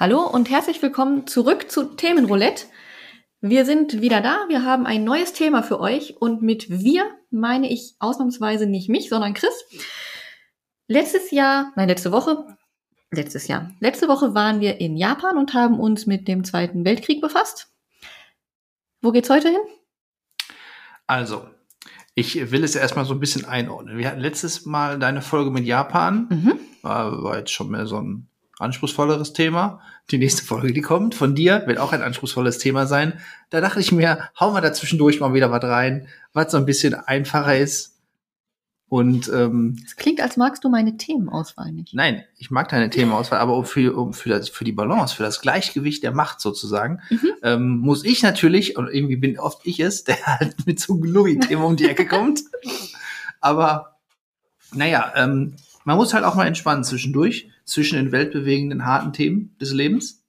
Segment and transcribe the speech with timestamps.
[0.00, 2.66] Hallo und herzlich willkommen zurück zu Themenroulette.
[3.40, 4.44] Wir sind wieder da.
[4.48, 9.08] Wir haben ein neues Thema für euch und mit wir meine ich ausnahmsweise nicht mich,
[9.08, 9.64] sondern Chris.
[10.86, 12.46] Letztes Jahr, nein, letzte Woche,
[13.10, 17.20] letztes Jahr, letzte Woche waren wir in Japan und haben uns mit dem Zweiten Weltkrieg
[17.20, 17.68] befasst.
[19.00, 19.60] Wo geht's heute hin?
[21.06, 21.46] Also,
[22.14, 23.96] ich will es erstmal so ein bisschen einordnen.
[23.96, 26.26] Wir hatten letztes Mal deine Folge mit Japan.
[26.28, 26.60] Mhm.
[26.82, 29.80] War, war jetzt schon mehr so ein anspruchsvolleres Thema.
[30.10, 33.20] Die nächste Folge, die kommt von dir, wird auch ein anspruchsvolles Thema sein.
[33.50, 36.94] Da dachte ich mir, hauen wir dazwischendurch mal wieder was rein, was so ein bisschen
[36.94, 37.97] einfacher ist.
[38.90, 41.92] Und ähm, Es klingt, als magst du meine Themenauswahl nicht.
[41.92, 45.22] nein, ich mag deine Themenauswahl, aber um für, um für, das, für die Balance, für
[45.22, 47.28] das Gleichgewicht der Macht sozusagen, Mhm.
[47.42, 51.02] ähm, muss ich natürlich, und irgendwie bin oft ich es, der halt mit so einem
[51.02, 52.40] Gluri-Thema um die Ecke kommt.
[53.40, 53.96] Aber
[54.72, 55.54] naja, ähm,
[55.84, 60.22] man muss halt auch mal entspannen zwischendurch, zwischen den weltbewegenden, harten Themen des Lebens.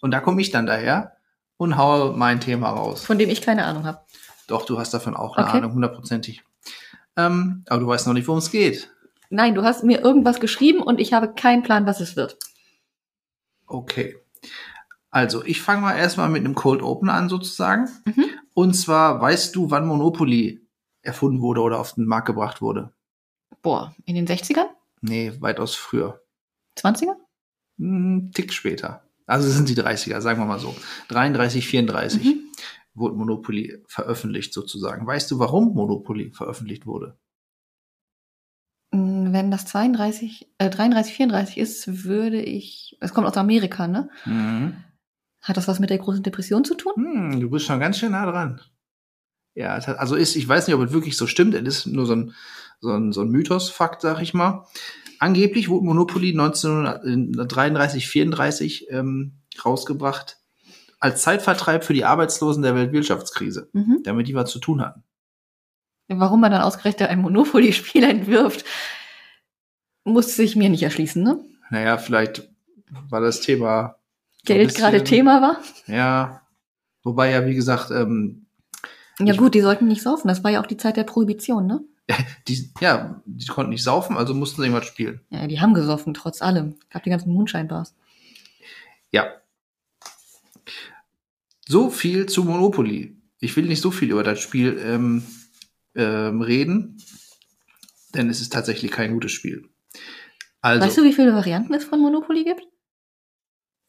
[0.00, 1.16] Und da komme ich dann daher
[1.56, 3.04] und haue mein Thema raus.
[3.04, 3.98] Von dem ich keine Ahnung habe.
[4.46, 5.56] Doch, du hast davon auch eine Okay.
[5.58, 6.42] Ahnung, hundertprozentig.
[7.18, 8.90] Ähm, aber du weißt noch nicht, worum es geht.
[9.28, 12.38] Nein, du hast mir irgendwas geschrieben und ich habe keinen Plan, was es wird.
[13.66, 14.16] Okay.
[15.10, 17.88] Also, ich fange mal erstmal mit einem Cold Open an, sozusagen.
[18.04, 18.26] Mhm.
[18.54, 20.60] Und zwar, weißt du, wann Monopoly
[21.02, 22.92] erfunden wurde oder auf den Markt gebracht wurde?
[23.62, 24.66] Boah, in den 60ern?
[25.00, 26.22] Nee, weitaus früher.
[26.76, 27.14] 20er?
[27.78, 29.02] Ein Tick später.
[29.26, 30.74] Also es sind die 30er, sagen wir mal so.
[31.08, 32.47] 33, 34 Mhm.
[32.94, 35.06] Wurde Monopoly veröffentlicht sozusagen.
[35.06, 37.18] Weißt du, warum Monopoly veröffentlicht wurde?
[38.92, 44.10] Mm, Wenn das 32, äh, 33, 34 ist, würde ich, es kommt aus Amerika, ne?
[44.24, 44.76] Mhm.
[45.40, 46.92] Hat das was mit der großen Depression zu tun?
[46.96, 48.60] Hm, du bist schon ganz schön nah dran.
[49.54, 51.54] Ja, also ist, ich weiß nicht, ob es wirklich so stimmt.
[51.54, 52.34] Es ist nur so ein,
[52.80, 54.66] so ein, so ein Mythos-Fakt, sag ich mal.
[55.18, 60.37] Angeblich wurde Monopoly 1933, 34 ähm, rausgebracht
[61.00, 64.00] als Zeitvertreib für die Arbeitslosen der Weltwirtschaftskrise, Mhm.
[64.04, 65.02] damit die was zu tun hatten.
[66.08, 68.64] Warum man dann ausgerechnet ein Monopoly-Spiel entwirft,
[70.04, 71.38] muss sich mir nicht erschließen, ne?
[71.70, 72.48] Naja, vielleicht
[73.10, 73.96] war das Thema
[74.44, 75.60] Geld bisschen- gerade Thema war.
[75.86, 76.42] Ja,
[77.02, 78.46] wobei ja, wie gesagt, ähm,
[79.18, 80.28] Ja gut, die sollten nicht saufen.
[80.28, 81.80] Das war ja auch die Zeit der Prohibition, ne?
[82.48, 85.20] die, ja, die konnten nicht saufen, also mussten sie irgendwas spielen.
[85.28, 86.76] Ja, die haben gesoffen, trotz allem.
[86.88, 87.94] Gab die ganzen Mondscheinbars.
[89.10, 89.26] Ja.
[91.70, 93.14] So viel zu Monopoly.
[93.40, 95.22] Ich will nicht so viel über das Spiel ähm,
[95.94, 96.96] ähm, reden,
[98.14, 99.68] denn es ist tatsächlich kein gutes Spiel.
[100.62, 102.62] Also, Weißt du, wie viele Varianten es von Monopoly gibt?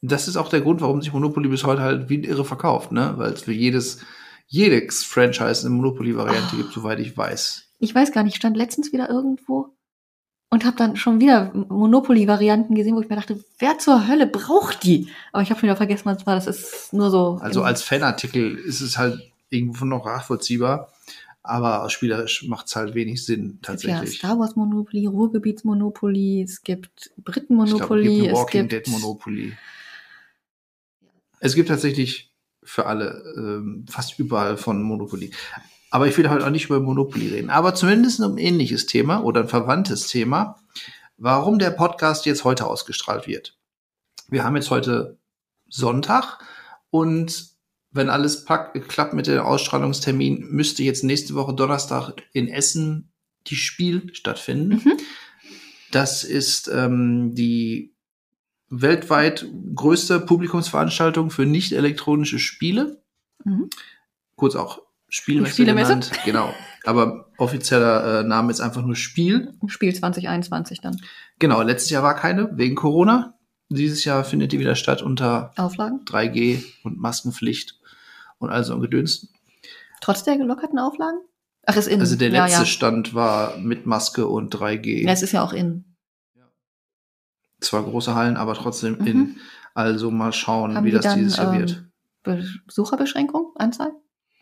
[0.01, 2.91] das ist auch der Grund, warum sich Monopoly bis heute halt wie ein Irre verkauft,
[2.93, 3.13] ne?
[3.17, 3.99] Weil es für jedes,
[4.47, 6.57] jedes Franchise eine Monopoly-Variante Oh.
[6.57, 7.65] gibt, soweit ich weiß.
[7.79, 9.77] Ich weiß gar nicht, ich stand letztens wieder irgendwo
[10.49, 14.83] und habe dann schon wieder Monopoly-Varianten gesehen, wo ich mir dachte, wer zur Hölle braucht
[14.83, 15.09] die?
[15.31, 16.35] Aber ich habe schon wieder vergessen, was war.
[16.35, 17.39] Das ist nur so.
[17.41, 20.91] Also als Fanartikel ist es halt irgendwo noch nachvollziehbar,
[21.43, 24.17] aber spielerisch macht es halt wenig Sinn, es gibt ja tatsächlich.
[24.19, 28.87] Star Wars Monopoly, Ruhrgebiets-Monopoly, es gibt Ich glaube, Briten-Monopoly, es gibt ein es Walking gibt.
[28.87, 29.57] Dead Monopoly.
[31.39, 32.31] Es gibt tatsächlich
[32.63, 35.31] für alle ähm, fast überall von Monopoly.
[35.91, 37.49] Aber ich will heute auch nicht über Monopoly reden.
[37.49, 40.59] Aber zumindest um ein ähnliches Thema oder ein verwandtes Thema,
[41.17, 43.57] warum der Podcast jetzt heute ausgestrahlt wird.
[44.29, 45.17] Wir haben jetzt heute
[45.67, 46.39] Sonntag
[46.91, 47.49] und
[47.91, 53.11] wenn alles klappt mit dem Ausstrahlungstermin, müsste jetzt nächste Woche Donnerstag in Essen
[53.47, 54.81] die Spiel stattfinden.
[54.83, 54.97] Mhm.
[55.91, 57.95] Das ist ähm, die
[58.69, 63.01] weltweit größte Publikumsveranstaltung für nicht elektronische Spiele.
[63.43, 63.69] Mhm.
[64.35, 65.93] Kurz auch Spielmesse, Spielemesse?
[65.93, 66.11] genannt.
[66.25, 66.53] Genau.
[66.85, 69.53] Aber offizieller äh, Name ist einfach nur Spiel.
[69.67, 70.95] Spiel 2021 dann.
[71.39, 73.33] Genau, letztes Jahr war keine, wegen Corona.
[73.69, 76.01] Dieses Jahr findet die wieder statt unter Auflagen?
[76.05, 77.79] 3G und Maskenpflicht
[78.39, 79.27] und all so ein Gedöns.
[80.01, 81.19] Trotz der gelockerten Auflagen?
[81.65, 81.99] Ach, ist in.
[81.99, 82.65] Also der ja, letzte ja.
[82.65, 85.03] Stand war mit Maske und 3G.
[85.03, 85.85] ja, es ist ja auch in.
[87.59, 89.07] Zwar große Hallen, aber trotzdem Mhm.
[89.07, 89.37] in.
[89.73, 91.85] Also mal schauen, Haben wie das dann dieses Jahr ähm, wird.
[92.65, 93.91] Besucherbeschränkung, Anzahl?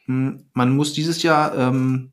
[0.07, 2.11] Hm, Man muss dieses Jahr ähm,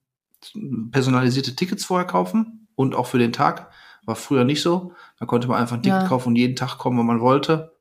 [0.90, 3.70] personalisierte Tickets vorher kaufen und auch für den Tag.
[4.04, 4.92] War früher nicht so.
[5.18, 6.08] Da konnte man einfach ein Ticket Ja.
[6.08, 7.72] kaufen und jeden Tag kommen, wenn man wollte.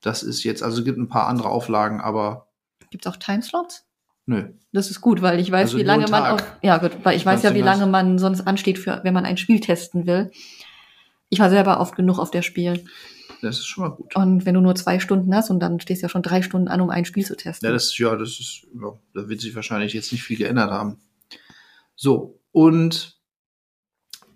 [0.00, 2.48] Das ist jetzt, also es gibt ein paar andere Auflagen, aber
[2.90, 3.86] Gibt es auch Timeslots?
[4.26, 4.48] nö.
[4.72, 7.26] Das ist gut, weil ich weiß, Also wie lange man auf, ja gut, weil ich
[7.26, 10.30] weiß ja, wie lange man sonst ansteht für, wenn man ein Spiel testen will.
[11.28, 12.84] Ich war selber oft genug auf der Spiel.
[13.42, 14.14] Das ist schon mal gut.
[14.16, 16.68] Und wenn du nur zwei Stunden hast und dann stehst du ja schon drei Stunden
[16.68, 17.66] an, um ein Spiel zu testen.
[17.66, 20.98] Ja, das, ja, das ist, ja, da wird sich wahrscheinlich jetzt nicht viel geändert haben.
[21.96, 23.18] So, und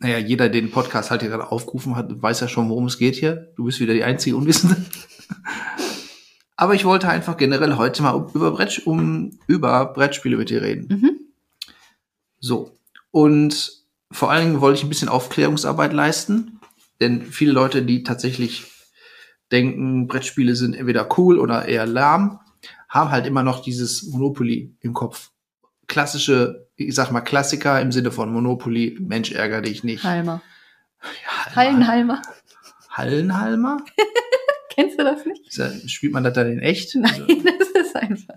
[0.01, 2.99] naja, jeder, der den Podcast halt hier gerade aufgerufen hat, weiß ja schon, worum es
[2.99, 3.53] geht hier.
[3.57, 4.77] Du bist wieder die einzige Unwissende.
[6.57, 10.87] Aber ich wollte einfach generell heute mal über, Brett, um, über Brettspiele mit dir reden.
[10.89, 11.21] Mhm.
[12.39, 12.77] So.
[13.11, 16.61] Und vor allen Dingen wollte ich ein bisschen Aufklärungsarbeit leisten.
[17.01, 18.74] Denn viele Leute, die tatsächlich
[19.55, 22.41] denken, Brettspiele sind entweder cool oder eher lahm,
[22.89, 25.31] haben halt immer noch dieses Monopoly im Kopf.
[25.87, 30.03] Klassische, ich sag mal Klassiker im Sinne von Monopoly, Mensch ärger dich nicht.
[30.05, 30.43] Halmer.
[31.03, 32.23] Ja, Hallenhalmer.
[32.91, 33.79] Hallenhalmer?
[34.71, 35.91] Kennst du das nicht?
[35.91, 36.95] Spielt man das dann in echt?
[36.97, 37.27] Nein, Also,
[37.75, 38.35] das ist einfach.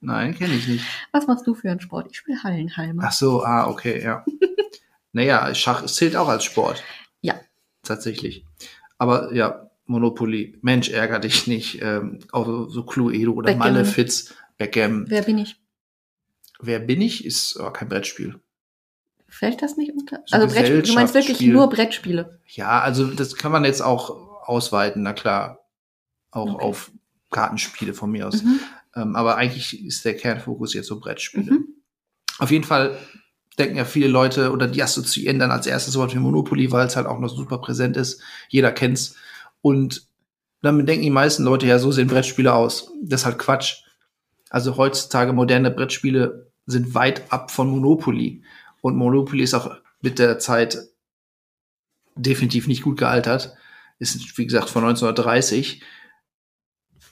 [0.00, 0.84] nein, kenne ich nicht.
[1.12, 2.08] Was machst du für einen Sport?
[2.10, 3.04] Ich spiele Hallenhalmer.
[3.06, 4.24] Ach so, ah, okay, ja.
[5.12, 6.82] naja, Schach zählt auch als Sport.
[7.20, 7.34] Ja.
[7.82, 8.44] Tatsächlich.
[8.98, 11.82] Aber ja, Monopoly, Mensch, ärger dich nicht.
[11.82, 13.72] Ähm, auch so, so Cluedo oder Backgammon.
[13.74, 15.06] Malefiz, Backgammon.
[15.08, 15.56] Wer bin ich?
[16.60, 17.24] Wer bin ich?
[17.24, 18.38] Ist aber kein Brettspiel.
[19.28, 20.22] Fällt das nicht unter?
[20.26, 21.52] So Also Brettspiele, du meinst wirklich Gesellschaftsspiel.
[21.52, 22.40] nur Brettspiele.
[22.46, 24.10] Ja, also das kann man jetzt auch
[24.46, 25.58] ausweiten, na klar.
[26.30, 26.64] Auch Okay.
[26.64, 26.92] auf
[27.30, 28.42] Kartenspiele von mir aus.
[28.44, 28.60] Mhm.
[28.94, 31.50] Ähm, aber eigentlich ist der Kernfokus jetzt so Brettspiele.
[31.52, 31.68] Mhm.
[32.38, 32.96] Auf jeden Fall
[33.58, 36.94] denken ja viele Leute oder die assoziieren dann als erstes Wort wie Monopoly, weil es
[36.96, 38.20] halt auch noch super präsent ist.
[38.48, 39.16] Jeder kennt's.
[39.62, 40.08] Und
[40.62, 42.92] damit denken die meisten Leute, ja, so sehen Brettspiele aus.
[43.02, 43.82] Das ist halt Quatsch.
[44.50, 48.42] Also heutzutage moderne Brettspiele sind weit ab von Monopoly.
[48.82, 49.70] Und Monopoly ist auch
[50.00, 50.78] mit der Zeit
[52.16, 53.54] definitiv nicht gut gealtert.
[53.98, 55.82] Ist, wie gesagt, von 1930.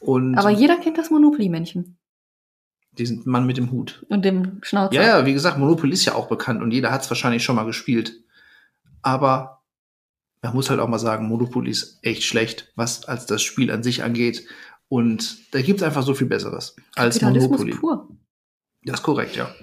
[0.00, 1.98] Und Aber jeder kennt das Monopoly-Männchen.
[2.92, 4.04] diesen Mann mit dem Hut.
[4.08, 4.94] Und dem Schnauzer.
[4.94, 7.56] Ja, ja, wie gesagt, Monopoly ist ja auch bekannt und jeder hat es wahrscheinlich schon
[7.56, 8.14] mal gespielt.
[9.02, 9.57] Aber
[10.43, 13.82] man muss halt auch mal sagen, Monopoly ist echt schlecht, was als das Spiel an
[13.82, 14.46] sich angeht.
[14.88, 17.75] Und da gibt es einfach so viel Besseres als Kapitalismus Monopoly.
[17.75, 18.08] pur.
[18.82, 19.55] Das ist korrekt, ja.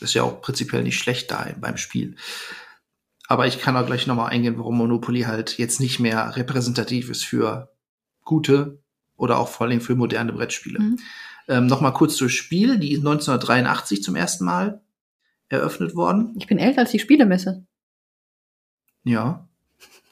[0.00, 2.16] Ist ja auch prinzipiell nicht schlecht da beim Spiel.
[3.28, 7.24] Aber ich kann auch gleich nochmal eingehen, warum Monopoly halt jetzt nicht mehr repräsentativ ist
[7.24, 7.72] für
[8.24, 8.82] gute
[9.16, 10.80] oder auch vor allem für moderne Brettspiele.
[10.80, 10.98] Mhm.
[11.48, 12.78] Ähm, nochmal kurz zur Spiel.
[12.78, 14.82] Die ist 1983 zum ersten Mal
[15.48, 16.34] eröffnet worden.
[16.36, 17.64] Ich bin älter als die Spielemesse.
[19.04, 19.48] Ja.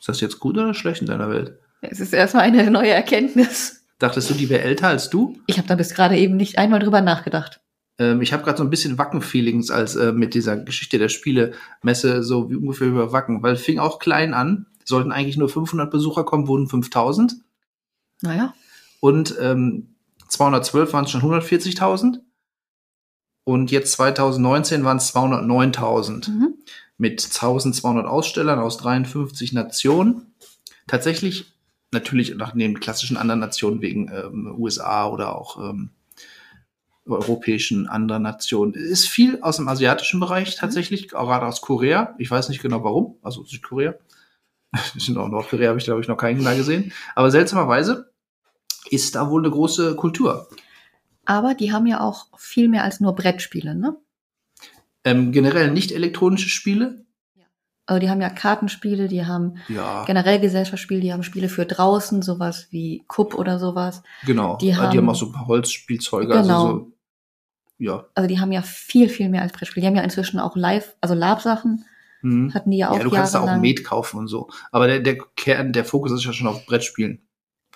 [0.04, 1.58] Ist das jetzt gut oder schlecht in deiner Welt?
[1.80, 3.86] Es ist erstmal eine neue Erkenntnis.
[3.98, 5.38] Dachtest du, die wäre älter als du?
[5.46, 7.62] Ich habe da bis gerade eben nicht einmal drüber nachgedacht.
[7.98, 12.22] Ähm, ich habe gerade so ein bisschen Wacken-Feelings als äh, mit dieser Geschichte der Spielemesse
[12.22, 14.66] so wie ungefähr über Wacken, weil fing auch klein an.
[14.84, 17.36] Sollten eigentlich nur 500 Besucher kommen, wurden 5000
[18.20, 18.52] Naja.
[19.00, 19.94] und ähm,
[20.28, 22.18] 212 waren es schon 140.000
[23.44, 26.54] und jetzt 2019 waren es 209.000 Mhm.
[26.96, 30.34] Mit 1200 Ausstellern aus 53 Nationen.
[30.86, 31.46] Tatsächlich
[31.92, 35.90] natürlich nach den klassischen anderen Nationen wegen ähm, USA oder auch ähm,
[37.06, 38.74] europäischen anderen Nationen.
[38.74, 42.14] Ist viel aus dem asiatischen Bereich tatsächlich, auch gerade aus Korea.
[42.18, 43.94] Ich weiß nicht genau warum, also Südkorea.
[44.74, 46.92] auch Nordkorea habe ich, glaube ich, noch keinen da gesehen.
[47.14, 48.10] Aber seltsamerweise
[48.90, 50.48] ist da wohl eine große Kultur.
[51.24, 53.96] Aber die haben ja auch viel mehr als nur Brettspiele, ne?
[55.04, 57.04] Ähm, generell nicht elektronische Spiele.
[57.86, 62.22] Also die haben ja Kartenspiele, die haben Ja, generell Gesellschaftsspiele, die haben Spiele für draußen,
[62.22, 64.02] sowas wie Kupp oder sowas.
[64.24, 64.56] genau.
[64.56, 66.28] die Die haben, die haben- auch so ein paar Holzspielzeuge.
[66.28, 66.38] Genau.
[66.38, 66.92] Also so,
[67.76, 68.06] ja.
[68.14, 69.82] Also die haben ja viel, viel mehr als Brettspiele.
[69.82, 71.84] Die haben ja inzwischen auch Live, also Lab-Sachen
[72.22, 72.54] Mhm.
[72.54, 73.60] hatten die ja auch Ja, du kannst da auch.
[73.60, 74.48] Met kaufen und so.
[74.72, 77.23] Aber der, der Kern, der Fokus ist ja schon auf Brettspielen.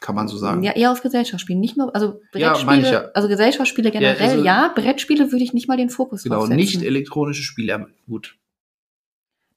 [0.01, 0.63] Kann man so sagen.
[0.63, 3.05] Ja, eher auf Gesellschaftsspielen, nicht nur, also Ja, Brettspiele, ich ja.
[3.15, 6.57] also Gesellschaftsspiele generell, ja, also- Brettspiele würde ich nicht mal den Fokus genau, drauf setzen.
[6.57, 7.89] nicht elektronische Spiele.
[8.07, 8.37] Gut.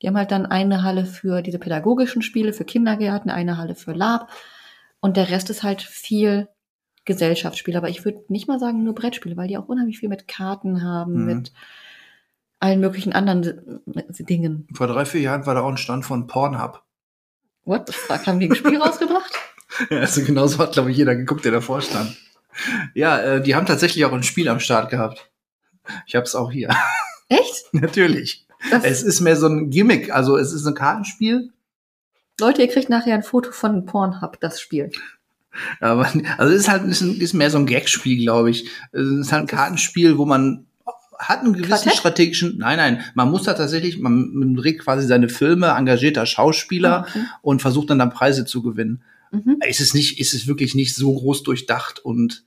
[0.02, 3.92] Die haben halt dann eine Halle für diese pädagogischen Spiele, für Kindergärten, eine Halle für
[3.94, 4.32] Lab
[5.00, 6.48] und der Rest ist halt viel
[7.06, 7.78] Gesellschaftsspiele.
[7.78, 10.84] Aber ich würde nicht mal sagen nur Brettspiele, weil die auch unheimlich viel mit Karten
[10.84, 11.26] haben, Mhm.
[11.26, 11.54] mit
[12.60, 13.82] allen möglichen anderen
[14.20, 14.68] Dingen.
[14.74, 16.84] Vor drei, vier Jahren war da auch ein Stand von Pornhub.
[17.64, 19.32] What the fuck, haben die ein Spiel rausgebracht?
[19.90, 22.16] Also genauso hat, glaube ich, jeder geguckt, der davor stand.
[22.94, 25.30] Ja, äh, die haben tatsächlich auch ein Spiel am Start gehabt.
[26.06, 26.70] Ich habe es auch hier.
[27.30, 27.66] Echt?
[27.72, 28.46] Natürlich.
[28.70, 30.13] Das, Es ist mehr so ein Gimmick.
[30.13, 31.51] Also es ist ein Kartenspiel.
[32.40, 34.92] Leute, ihr kriegt nachher ein Foto von Pornhub, das Spiel.
[35.80, 38.70] Aber, also es ist halt ist, ist mehr so ein Gagspiel, glaube ich.
[38.92, 40.66] Es ist halt ein Kartenspiel, wo man
[41.18, 41.94] hat einen gewissen Quartett?
[41.94, 47.06] strategischen, nein, nein, man muss da tatsächlich, man, man dreht quasi seine Filme, engagierter Schauspieler
[47.06, 47.25] Ah, okay.
[47.44, 49.04] und versucht dann dann Preise zu gewinnen.
[49.32, 49.58] Mhm.
[49.62, 52.46] Es ist nicht, es ist wirklich nicht so groß durchdacht und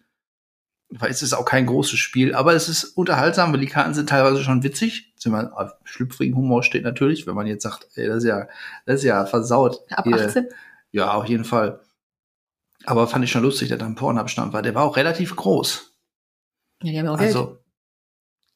[0.91, 4.09] weil es ist auch kein großes Spiel, aber es ist unterhaltsam, weil die Karten sind
[4.09, 5.13] teilweise schon witzig.
[5.85, 8.47] Schlüpfrigen Humor steht natürlich, wenn man jetzt sagt, ey, das ist ja,
[8.87, 9.81] das ist ja versaut.
[9.91, 10.47] Ab Ihr- 18?
[10.93, 11.81] ja, auf jeden Fall.
[12.85, 14.61] Aber fand ich schon lustig, der dann Pornhub-Stand war.
[14.63, 15.95] Der war auch relativ groß.
[16.83, 17.35] Ja, die haben ja auch Geld.
[17.35, 17.59] Also,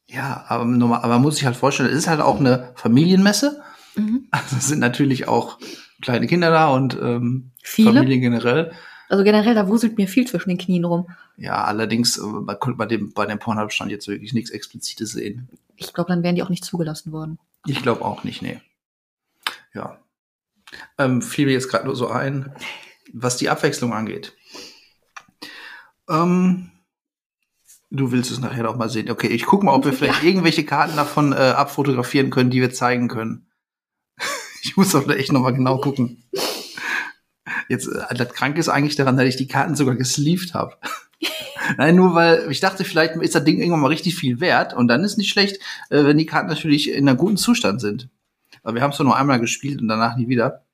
[0.07, 3.61] ja, aber, normal, aber man muss sich halt vorstellen, es ist halt auch eine Familienmesse.
[3.95, 4.27] Mhm.
[4.31, 5.57] Also es sind natürlich auch
[6.01, 7.99] kleine Kinder da und ähm, Viele?
[7.99, 8.71] Familien generell.
[9.09, 11.07] Also generell, da wuselt mir viel zwischen den Knien rum.
[11.37, 15.49] Ja, allerdings äh, man konnte bei dem, bei dem Pornhub-Stand jetzt wirklich nichts Explizites sehen.
[15.75, 17.39] Ich glaube, dann wären die auch nicht zugelassen worden.
[17.65, 18.59] Ich glaube auch nicht, nee.
[19.73, 19.99] Ja.
[20.97, 22.53] Ähm, fiel mir jetzt gerade nur so ein,
[23.13, 24.35] was die Abwechslung angeht.
[26.09, 26.71] Ähm,
[27.89, 29.09] du willst es nachher noch mal sehen.
[29.09, 32.73] Okay, ich gucke mal, ob wir vielleicht irgendwelche Karten davon äh, abfotografieren können, die wir
[32.73, 33.47] zeigen können.
[34.63, 36.23] ich muss doch echt noch mal genau gucken.
[37.69, 40.75] Jetzt, äh, das Kranke ist eigentlich daran, dass ich die Karten sogar gesleeved habe.
[41.77, 44.87] Nein, nur weil ich dachte, vielleicht ist das Ding irgendwann mal richtig viel wert und
[44.87, 45.57] dann ist nicht schlecht,
[45.89, 48.09] äh, wenn die Karten natürlich in einem guten Zustand sind.
[48.63, 50.65] Aber wir haben es nur einmal gespielt und danach nie wieder.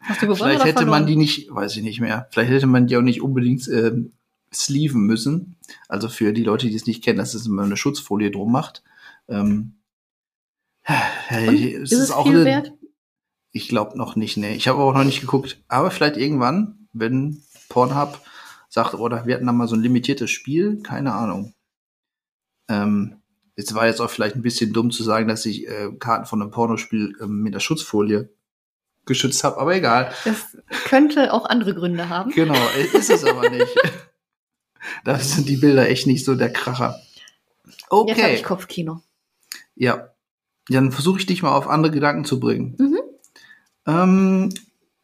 [0.00, 1.00] Hast du gewonnen Vielleicht oder hätte verloren?
[1.02, 2.26] man die nicht, weiß ich nicht mehr.
[2.30, 4.12] Vielleicht hätte man die auch nicht unbedingt ähm,
[4.52, 5.56] sleeven müssen.
[5.88, 8.82] Also für die Leute, die es nicht kennen, dass es immer eine Schutzfolie drum macht.
[9.28, 9.76] Ähm,
[10.84, 11.54] äh, Und?
[11.84, 12.72] es Ist es auch viel eine- wert?
[13.56, 14.54] Ich glaube noch nicht, nee.
[14.56, 15.62] Ich habe auch noch nicht geguckt.
[15.68, 18.20] Aber vielleicht irgendwann, wenn Pornhub
[18.68, 21.54] sagt, oder wir hatten da mal so ein limitiertes Spiel, keine Ahnung.
[22.68, 23.22] Ähm,
[23.56, 26.42] jetzt war jetzt auch vielleicht ein bisschen dumm zu sagen, dass ich äh, Karten von
[26.42, 28.28] einem Pornospiel ähm, mit der Schutzfolie
[29.06, 30.12] geschützt habe, aber egal.
[30.24, 30.56] Das
[30.86, 32.32] könnte auch andere Gründe haben.
[32.32, 32.58] Genau,
[32.92, 33.72] ist es aber nicht.
[35.04, 36.98] da sind die Bilder echt nicht so der Kracher.
[37.66, 39.00] Jetzt habe Okay, ich Kopfkino.
[39.76, 40.08] ja.
[40.68, 42.74] Dann versuche ich dich mal auf andere Gedanken zu bringen.
[42.78, 42.98] Mhm.
[43.86, 44.50] Ähm,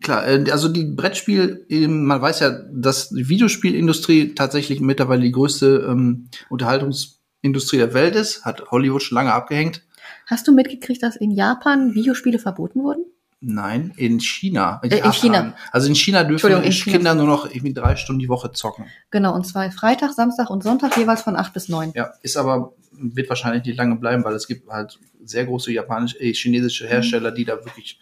[0.03, 5.33] klar, äh, also die Brettspiel, ähm, man weiß ja, dass die Videospielindustrie tatsächlich mittlerweile die
[5.33, 9.83] größte ähm, Unterhaltungsindustrie der Welt ist, hat Hollywood schon lange abgehängt.
[10.27, 13.05] Hast du mitgekriegt, dass in Japan Videospiele verboten wurden?
[13.43, 14.81] Nein, in China.
[14.83, 15.55] Äh, in China.
[15.73, 16.97] Also in China dürfen in China.
[16.97, 18.85] Kinder nur noch irgendwie drei Stunden die Woche zocken.
[19.11, 21.93] Genau, und zwar Freitag, Samstag und Sonntag jeweils von 8 bis 9.
[21.95, 26.21] Ja, ist aber, wird wahrscheinlich nicht lange bleiben, weil es gibt halt sehr große japanische,
[26.21, 27.99] äh, chinesische Hersteller, die da wirklich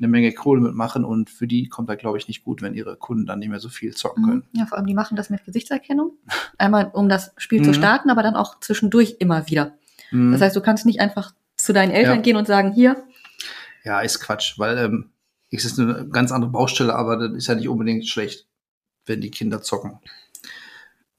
[0.00, 2.96] eine Menge Kohle mitmachen und für die kommt da, glaube ich, nicht gut, wenn ihre
[2.96, 4.44] Kunden dann nicht mehr so viel zocken können.
[4.52, 4.58] Mhm.
[4.60, 6.12] Ja, vor allem die machen das mit Gesichtserkennung.
[6.58, 7.74] Einmal, um das Spiel zu Mhm.
[7.74, 9.76] starten, aber dann auch zwischendurch immer wieder.
[10.10, 10.32] Mhm.
[10.32, 12.22] Das heißt, du kannst nicht einfach zu deinen Eltern Ja.
[12.22, 13.04] gehen und sagen, hier,
[13.84, 15.10] ja, ist Quatsch, weil ähm,
[15.50, 18.46] es ist eine ganz andere Baustelle, aber das ist ja nicht unbedingt schlecht,
[19.06, 19.98] wenn die Kinder zocken.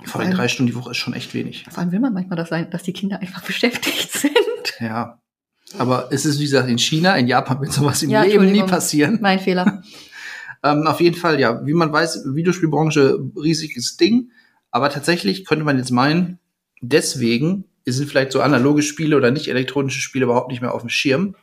[0.04, 1.66] Vor allem- drei Stunden die Woche ist schon echt wenig.
[1.70, 4.34] vor allem will man manchmal das sein, dass die Kinder einfach beschäftigt sind.
[4.80, 5.21] Ja.
[5.78, 8.64] Aber es ist, wie gesagt, in China, in Japan wird sowas im Ja, Leben nie
[8.64, 9.20] passieren.
[9.22, 9.82] Mein Fehler.
[10.64, 11.66] Ähm, auf jeden Fall, ja.
[11.66, 14.30] Wie man weiß, Videospielbranche, riesiges Ding.
[14.70, 16.38] Aber tatsächlich könnte man jetzt meinen,
[16.82, 20.90] deswegen sind vielleicht so analoge Spiele oder nicht elektronische Spiele überhaupt nicht mehr auf dem
[20.90, 21.36] Schirm.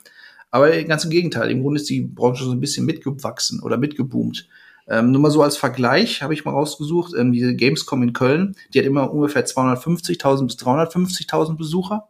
[0.51, 1.51] Aber ganz im Gegenteil.
[1.51, 4.49] Im Grunde ist die Branche so ein bisschen mitgewachsen oder mitgeboomt.
[4.89, 8.57] Ähm, nur mal so als Vergleich habe ich mal rausgesucht, ähm, diese Gamescom in Köln,
[8.73, 12.09] die hat immer ungefähr 250.000 bis 350.000 Besucher.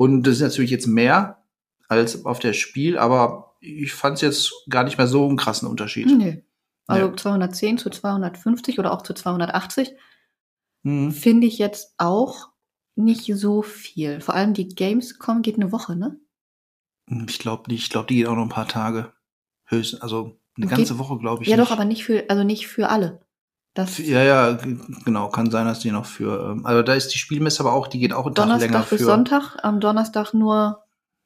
[0.00, 1.44] Und das ist natürlich jetzt mehr
[1.88, 5.68] als auf der Spiel, aber ich fand es jetzt gar nicht mehr so einen krassen
[5.68, 6.06] Unterschied.
[6.06, 6.36] Nö.
[6.86, 7.16] Also Nee.
[7.16, 9.92] 210 zu 250 oder auch zu 280
[10.82, 11.12] Mhm.
[11.12, 12.48] finde ich jetzt auch
[12.96, 14.22] nicht so viel.
[14.22, 16.18] Vor allem die Gamescom geht eine Woche, ne?
[17.28, 17.82] Ich glaube nicht.
[17.84, 19.12] Ich glaube, die geht auch noch ein paar Tage.
[19.66, 21.48] Höchstens, also eine Geht- ganze Woche, glaube ich.
[21.50, 21.66] Ja, nicht.
[21.66, 23.20] doch, aber nicht für, also nicht für alle.
[23.74, 24.58] Das Ja, ja,
[25.04, 25.28] genau.
[25.28, 26.50] Kann sein, dass die noch für.
[26.50, 28.90] Ähm, also da ist die Spielmesse aber auch, die geht auch einen Tag länger Donnerstag
[28.90, 29.04] bis für.
[29.04, 30.82] Sonntag, am Donnerstag nur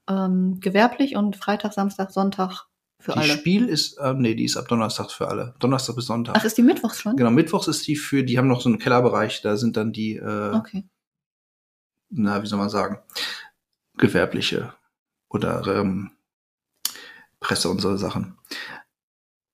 [0.08, 2.66] ähm, gewerblich und Freitag, Samstag, Sonntag
[3.00, 3.32] für die alle.
[3.32, 5.54] Spiel ist, ähm, nee, die ist ab Donnerstag für alle.
[5.58, 6.36] Donnerstag bis Sonntag.
[6.38, 7.16] Ach, ist die Mittwochs schon?
[7.16, 10.16] Genau, Mittwochs ist die für, die haben noch so einen Kellerbereich, da sind dann die,
[10.16, 10.84] äh, Okay.
[12.10, 12.98] na, wie soll man sagen,
[13.96, 14.74] gewerbliche
[15.28, 16.10] oder ähm,
[17.40, 18.38] Presse und so Sachen.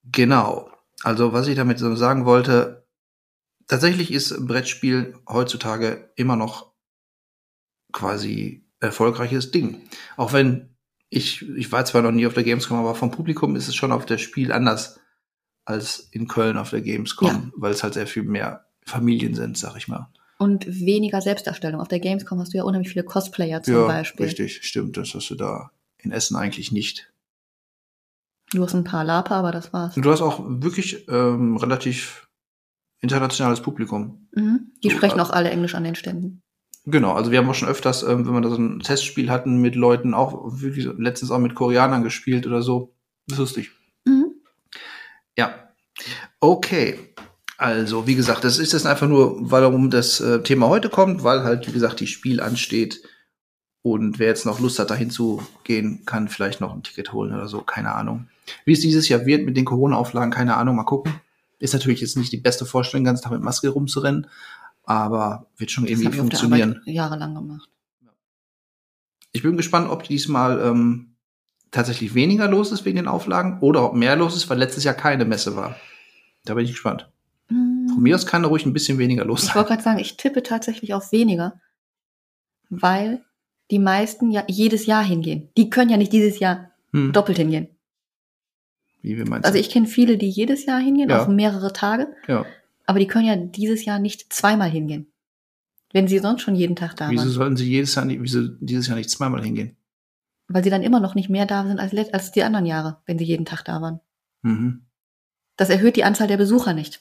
[0.04, 0.70] Genau.
[1.02, 2.79] Also, was ich damit so sagen wollte,
[3.70, 6.72] tatsächlich ist Brettspiel heutzutage immer noch
[7.92, 9.82] quasi erfolgreiches Ding.
[10.16, 10.74] Auch wenn
[11.08, 13.92] ich, ich war zwar noch nie auf der Gamescom, aber vom Publikum ist es schon
[13.92, 15.00] auf der Spiel anders
[15.64, 17.50] als in Köln auf der Gamescom, Ja.
[17.56, 20.08] weil es halt sehr viel mehr Familien sind, sag ich mal.
[20.38, 21.80] Und weniger Selbstdarstellung.
[21.80, 24.26] Auf der Gamescom hast du ja unheimlich viele Cosplayer zum Beispiel.
[24.26, 24.96] richtig, stimmt.
[24.96, 27.12] Das hast du da in Essen eigentlich nicht.
[28.52, 29.94] Du hast ein paar Laper, aber das war's.
[29.94, 32.29] Du hast auch wirklich ähm, relativ
[33.00, 34.28] internationales Publikum.
[34.34, 34.72] Mhm.
[34.82, 36.42] Die So, sprechen äh, auch alle Englisch an den Ständen.
[36.86, 39.60] Genau, also wir haben auch schon öfters, ähm, wenn wir da so ein Testspiel hatten
[39.60, 42.94] mit Leuten, auch wirklich letztens auch mit Koreanern gespielt oder so.
[43.26, 43.70] Das ist lustig.
[44.04, 44.32] Mhm.
[45.36, 45.70] Ja.
[46.40, 46.98] Okay.
[47.58, 51.44] Also, wie gesagt, das ist jetzt einfach nur, warum das äh, Thema heute kommt, weil
[51.44, 53.02] halt, wie gesagt, die Spiel ansteht.
[53.82, 57.34] Und wer jetzt noch Lust hat, dahin zu gehen, kann vielleicht noch ein Ticket holen
[57.34, 57.60] oder so.
[57.60, 58.28] Keine Ahnung.
[58.64, 61.20] Wie es dieses Jahr wird mit den Corona-Auflagen, keine Ahnung, mal gucken.
[61.60, 64.26] Ist natürlich jetzt nicht die beste Vorstellung, den ganzen Tag mit Maske rumzurennen,
[64.82, 66.72] aber wird schon Das irgendwie ich funktionieren.
[66.78, 67.68] Arbeit jahrelang gemacht.
[69.32, 71.14] Ich bin gespannt, ob diesmal ähm,
[71.70, 74.94] tatsächlich weniger los ist wegen den Auflagen oder ob mehr los ist, weil letztes Jahr
[74.94, 75.76] keine Messe war.
[76.44, 77.08] Da bin ich gespannt.
[77.48, 79.56] Von mir aus kann da ruhig ein bisschen weniger los Ich sein.
[79.56, 81.60] wollte gerade sagen, ich tippe tatsächlich auf weniger,
[82.70, 83.24] weil
[83.70, 85.48] die meisten ja jedes Jahr hingehen.
[85.56, 87.12] Die können ja nicht dieses Jahr Hm.
[87.12, 87.68] doppelt hingehen.
[89.02, 89.60] Wie wir meinst Also du?
[89.60, 91.22] ich kenne viele, die jedes Jahr hingehen, Ja.
[91.22, 92.44] auf mehrere Tage, Ja.
[92.86, 95.06] aber die können ja dieses Jahr nicht zweimal hingehen.
[95.92, 97.30] Wenn sie sonst schon jeden Tag da Wieso waren.
[97.32, 99.76] sollten sie jedes Jahr nicht, wieso dieses Jahr nicht zweimal hingehen?
[100.48, 103.18] Weil sie dann immer noch nicht mehr da sind als, als die anderen Jahre, wenn
[103.18, 104.00] sie jeden Tag da waren.
[104.42, 104.82] Mhm.
[105.56, 107.00] Das erhöht die Anzahl der Besucher nicht.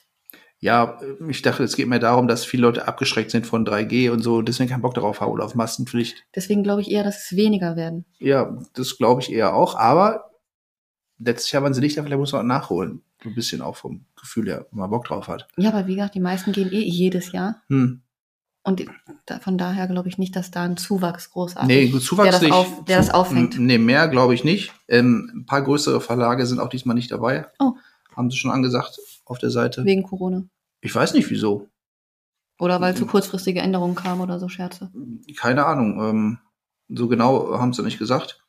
[0.62, 4.20] Ja, ich dachte, es geht mir darum, dass viele Leute abgeschreckt sind von 3G und
[4.22, 6.24] so, und deswegen keinen Bock darauf haben oder auf Maskenpflicht.
[6.34, 8.04] Deswegen glaube ich eher, dass es weniger werden.
[8.18, 10.29] Ja, das glaube ich eher auch, aber
[11.20, 13.02] letztes Jahr waren sie nicht da, vielleicht muss man nachholen.
[13.22, 15.46] So ein bisschen auch vom Gefühl her, wenn man Bock drauf hat.
[15.56, 17.62] Ja, aber wie gesagt, die meisten gehen eh jedes Jahr.
[17.68, 18.02] Hm.
[18.62, 18.84] Und
[19.40, 22.56] von daher glaube ich nicht, dass da ein Zuwachs großartig Nee, gut, Zuwachs der das,
[22.58, 23.58] auf, der das auffängt.
[23.58, 24.72] Nee, mehr glaube ich nicht.
[24.88, 27.46] Ähm, ein paar größere Verlage sind auch diesmal nicht dabei.
[27.58, 27.72] Oh.
[28.14, 29.84] Haben sie schon angesagt auf der Seite.
[29.84, 30.44] Wegen Corona.
[30.82, 31.68] Ich weiß nicht wieso.
[32.58, 33.08] Oder weil zu Mhm.
[33.08, 34.90] kurzfristige Änderungen kamen oder so Scherze.
[35.38, 36.02] Keine Ahnung.
[36.02, 36.38] Ähm,
[36.90, 38.42] so genau haben sie nicht gesagt.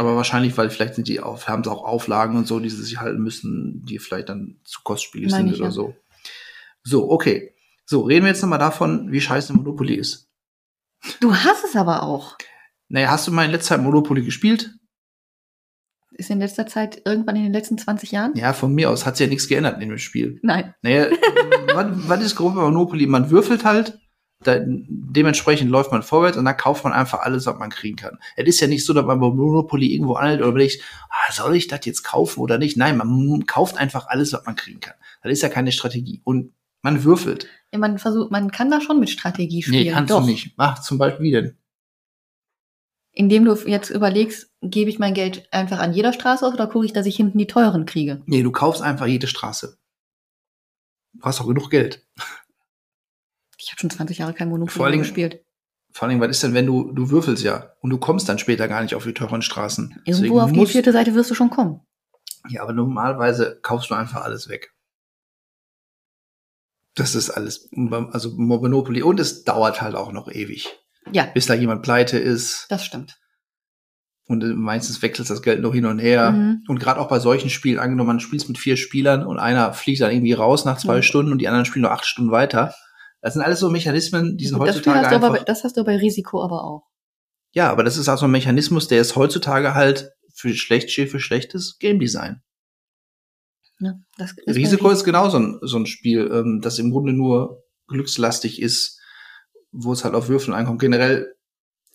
[0.00, 2.82] Aber wahrscheinlich, weil vielleicht sind die auf, haben sie auch Auflagen und so, die sie
[2.82, 5.72] sich halten müssen, die vielleicht dann zu kostspielig Meine sind ich, oder ja.
[5.72, 5.94] so.
[6.82, 7.54] So, okay.
[7.84, 10.30] So, reden wir jetzt nochmal davon, wie scheiße Monopoly ist.
[11.20, 12.38] Du hast es aber auch.
[12.88, 14.70] Naja, hast du mal in letzter Zeit Monopoly gespielt?
[16.12, 18.34] Ist in letzter Zeit irgendwann in den letzten 20 Jahren?
[18.36, 20.40] Ja, von mir aus hat sich ja nichts geändert in dem Spiel.
[20.42, 20.74] Nein.
[20.80, 21.10] Naja,
[21.74, 23.06] was, was ist grob bei Monopoly?
[23.06, 23.99] Man würfelt halt,
[24.42, 28.18] da, dementsprechend läuft man vorwärts und dann kauft man einfach alles, was man kriegen kann.
[28.36, 31.56] Es ist ja nicht so, dass man bei Monopoly irgendwo anhält oder überlegt, ah, soll
[31.56, 32.76] ich das jetzt kaufen oder nicht?
[32.76, 34.94] Nein, man kauft einfach alles, was man kriegen kann.
[35.22, 36.22] Das ist ja keine Strategie.
[36.24, 37.48] Und man würfelt.
[37.72, 39.84] Ja, man versucht, man kann da schon mit Strategie spielen.
[39.84, 40.20] Nee, kannst Doch.
[40.20, 40.54] du nicht.
[40.56, 41.56] Ach, zum Beispiel wie denn?
[43.12, 46.86] Indem du jetzt überlegst, gebe ich mein Geld einfach an jeder Straße aus oder gucke
[46.86, 48.22] ich, dass ich hinten die teuren kriege?
[48.24, 49.76] Nee, du kaufst einfach jede Straße.
[51.12, 52.06] Du hast auch genug Geld.
[53.62, 55.44] Ich habe schon 20 Jahre kein Vor Monopoly gespielt.
[55.92, 58.68] Vor allem, was ist denn, wenn du, du würfelst ja und du kommst dann später
[58.68, 60.02] gar nicht auf die teuren Straßen.
[60.06, 61.80] Deswegen Irgendwo auf die vierte Seite wirst du schon kommen.
[62.48, 64.72] Ja, aber normalerweise kaufst du einfach alles weg.
[66.94, 67.68] Das ist alles,
[68.12, 69.02] also Monopoly.
[69.02, 70.68] Und es dauert halt auch noch ewig,
[71.12, 72.66] Ja, bis da jemand pleite ist.
[72.68, 73.18] das stimmt.
[74.26, 76.30] Und äh, meistens wechselt das Geld noch hin und her.
[76.32, 76.64] Mhm.
[76.68, 80.00] Und gerade auch bei solchen Spielen, angenommen, man spielt mit vier Spielern und einer fliegt
[80.00, 81.02] dann irgendwie raus nach zwei Mhm.
[81.02, 82.74] Stunden und die anderen spielen nur acht Stunden weiter.
[83.22, 85.30] Das sind alles so Mechanismen, die sind das, heutzutage hast einfach.
[85.30, 86.86] bei- das hast du bei Risiko aber auch.
[87.52, 91.10] Ja, aber das ist auch so ein Mechanismus, der ist heutzutage halt für schlecht steht
[91.10, 92.40] für schlechtes Game Design.
[93.78, 94.02] Ne?
[94.18, 97.12] Das ist Risiko Ris- ist genau so ein, so ein Spiel, ähm, das im Grunde
[97.12, 99.00] nur glückslastig ist,
[99.72, 100.80] wo es halt auf Würfeln ankommt.
[100.80, 101.34] Generell,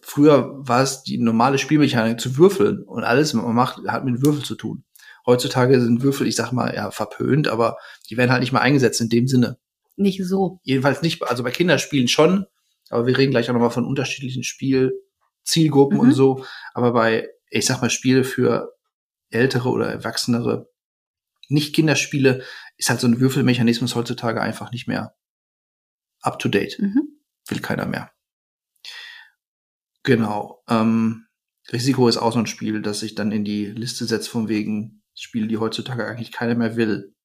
[0.01, 4.23] früher war es die normale Spielmechanik zu würfeln und alles, was man macht, hat mit
[4.25, 4.83] Würfel zu tun.
[5.25, 7.77] Heutzutage sind Würfel, ich sag mal, ja, verpönt, aber
[8.09, 9.57] die werden halt nicht mehr eingesetzt in dem Sinne.
[9.95, 10.59] Nicht so.
[10.63, 12.45] Jedenfalls nicht, also bei Kinderspielen schon,
[12.89, 16.03] aber wir reden gleich auch nochmal von unterschiedlichen Spielzielgruppen Mhm.
[16.03, 16.45] und so.
[16.73, 18.73] Aber bei, ich sag mal, Spiele für
[19.29, 20.69] ältere oder Erwachsenere,
[21.47, 22.43] nicht Kinderspiele,
[22.77, 25.15] ist halt so ein Würfelmechanismus heutzutage einfach nicht mehr
[26.21, 26.77] up to date.
[26.79, 27.19] Mhm.
[27.47, 28.11] Will keiner mehr.
[30.03, 30.63] Genau.
[30.67, 31.27] Ähm,
[31.71, 35.03] Risiko ist auch so ein Spiel, das sich dann in die Liste setzt von wegen
[35.15, 37.15] Spiele, die heutzutage eigentlich keiner mehr will.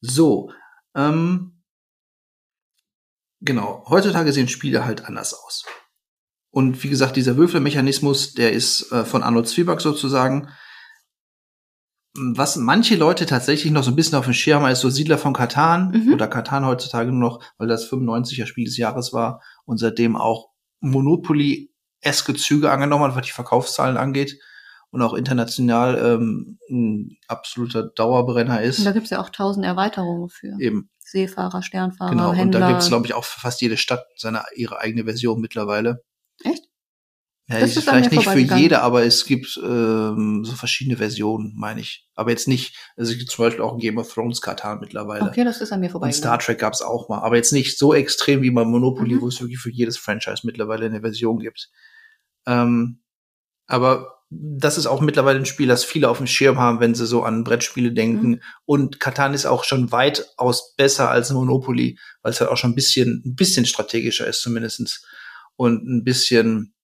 [0.00, 0.52] So,
[0.94, 1.62] ähm,
[3.40, 3.84] genau.
[3.88, 5.64] Heutzutage sehen Spiele halt anders aus.
[6.50, 10.48] Und wie gesagt, dieser Würfelmechanismus, der ist äh, von Arnold Zwieback sozusagen.
[12.14, 15.16] Was manche Leute tatsächlich noch so ein bisschen auf dem Schirm haben, ist so Siedler
[15.16, 16.12] von Katan Mhm.
[16.12, 20.50] oder Katan heutzutage nur noch, weil das 95er Spiel des Jahres war und seitdem auch
[20.80, 24.38] Monopoly-eske Züge angenommen hat, was die Verkaufszahlen angeht
[24.92, 28.86] und auch international ähm, ein absoluter Dauerbrenner Und ist.
[28.86, 30.54] da gibt's ja auch tausend Erweiterungen für.
[30.60, 32.30] Eben, Seefahrer, Sternfahrer, genau.
[32.30, 32.60] Und Händler.
[32.60, 36.04] da gibt's glaube ich, auch für fast jede Stadt seine ihre eigene Version mittlerweile.
[36.44, 36.62] Echt?
[37.48, 41.80] Ja, Das ist vielleicht nicht für jede, aber es gibt ähm, so verschiedene Versionen, meine
[41.80, 42.08] ich.
[42.14, 45.24] Aber jetzt nicht, also es gibt zum Beispiel auch ein Game of Thrones Katan mittlerweile.
[45.24, 46.12] okay, das ist an mir Und vorbei.
[46.12, 49.20] Star Trek gab's auch mal, aber jetzt nicht so extrem wie bei Monopoly, Mhm.
[49.22, 51.68] wo es wirklich für jedes Franchise mittlerweile eine Version gibt.
[52.46, 53.02] Ähm,
[53.66, 57.06] aber das ist auch mittlerweile ein Spiel, das viele auf dem Schirm haben, wenn sie
[57.06, 58.28] so an Brettspiele denken.
[58.28, 58.40] Mhm.
[58.64, 62.76] Und Katan ist auch schon weitaus besser als Monopoly, weil es halt auch schon ein
[62.76, 65.04] bisschen, ein bisschen strategischer ist zumindestens
[65.56, 66.74] und ein bisschen,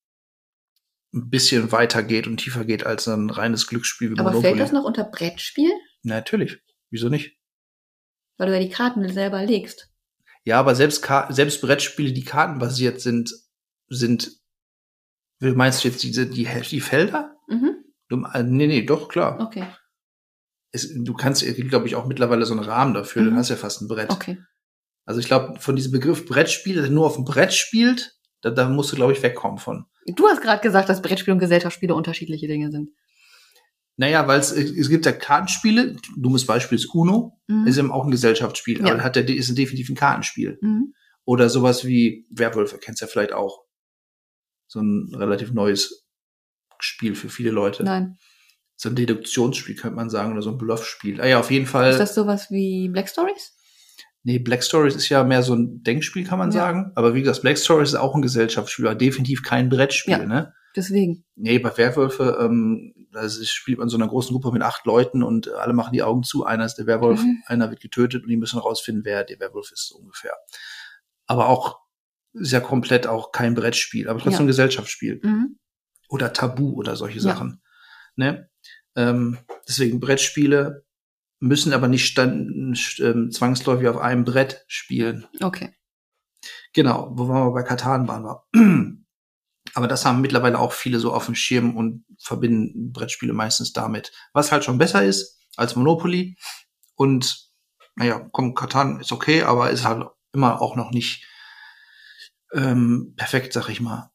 [1.14, 4.42] ein bisschen weiter geht und tiefer geht als ein reines Glücksspiel wie aber Monopoly.
[4.42, 5.70] fällt das noch unter Brettspiel?
[6.02, 6.58] Natürlich.
[6.90, 7.38] Wieso nicht?
[8.38, 9.90] weil du ja die Karten selber legst.
[10.44, 13.34] Ja, aber selbst, Ka selbst Brettspiele, die kartenbasiert sind,
[13.88, 14.32] sind,
[15.40, 17.37] wie meinst du jetzt diese, die, die Felder?
[17.48, 17.76] Mhm.
[18.08, 19.40] Du, äh, nee, nee, doch, klar.
[19.40, 19.66] Okay.
[20.70, 23.26] Es, du kannst, es gibt, glaube ich, auch mittlerweile so einen Rahmen dafür, Mhm.
[23.30, 24.11] dann hast du ja fast ein Brett.
[24.11, 24.38] Okay.
[25.06, 28.68] Also ich glaube, von diesem Begriff Brettspiel, der nur auf dem Brett spielt, da, da
[28.68, 29.87] musst du, glaube ich, wegkommen von.
[30.06, 32.90] Du hast gerade gesagt, dass Brettspiele und Gesellschaftsspiele unterschiedliche Dinge sind.
[33.96, 37.66] Naja, weil es, es gibt ja Kartenspiele, dummes Beispiel ist Uno, Mhm.
[37.66, 38.92] ist eben auch ein Gesellschaftsspiel, Ja.
[38.94, 40.58] aber hat der, ist definitiv ein Kartenspiel.
[40.61, 40.94] Mhm.
[41.24, 43.64] Oder sowas wie Werwölfe, kennst du ja vielleicht auch.
[44.68, 46.06] So ein relativ neues
[46.80, 47.84] Spiel für viele Leute.
[47.84, 48.18] Nein.
[48.76, 51.20] So ein Deduktionsspiel, könnte man sagen, oder so ein Bluffspiel.
[51.20, 51.90] Ah ja, auf jeden Fall.
[51.90, 53.54] Ist das sowas wie Black Stories?
[54.24, 56.60] nee, Black Stories ist ja mehr so ein Denkspiel, kann man Ja.
[56.60, 56.92] sagen.
[56.96, 60.26] Aber wie gesagt, Black Stories ist auch ein Gesellschaftsspiel, aber definitiv kein Brettspiel, Ja.
[60.26, 60.52] ne?
[60.76, 61.24] Deswegen.
[61.34, 65.22] Nee, bei Werwölfe, ähm, ist- spielt man in so einer großen Gruppe mit acht Leuten
[65.22, 66.44] und alle machen die Augen zu.
[66.44, 67.42] Einer ist der Werwolf, Mhm.
[67.46, 70.34] einer wird getötet und die müssen rausfinden, wer der Werwolf ist, so ungefähr.
[71.26, 71.78] Aber auch,
[72.34, 74.40] ist ja komplett auch kein Brettspiel, aber trotzdem Ja.
[74.40, 75.20] ein Gesellschaftsspiel.
[75.22, 75.58] Mhm.
[76.08, 77.22] Oder Tabu oder solche Ja.
[77.22, 77.62] Sachen.
[78.16, 78.48] Ne?
[78.96, 80.84] Ähm, deswegen Brettspiele
[81.40, 85.26] müssen aber nicht stand, ähm, zwangsläufig auf einem Brett spielen.
[85.40, 85.74] Okay.
[86.72, 88.44] Genau, wo wir bei Katan waren wir.
[89.74, 94.12] Aber das haben mittlerweile auch viele so auf dem Schirm und verbinden Brettspiele meistens damit.
[94.32, 96.36] Was halt schon besser ist als Monopoly.
[96.94, 97.50] Und
[97.94, 101.26] naja, komm, Katan ist okay, aber ist halt immer auch noch nicht
[102.52, 104.10] ähm, perfekt, sag ich mal.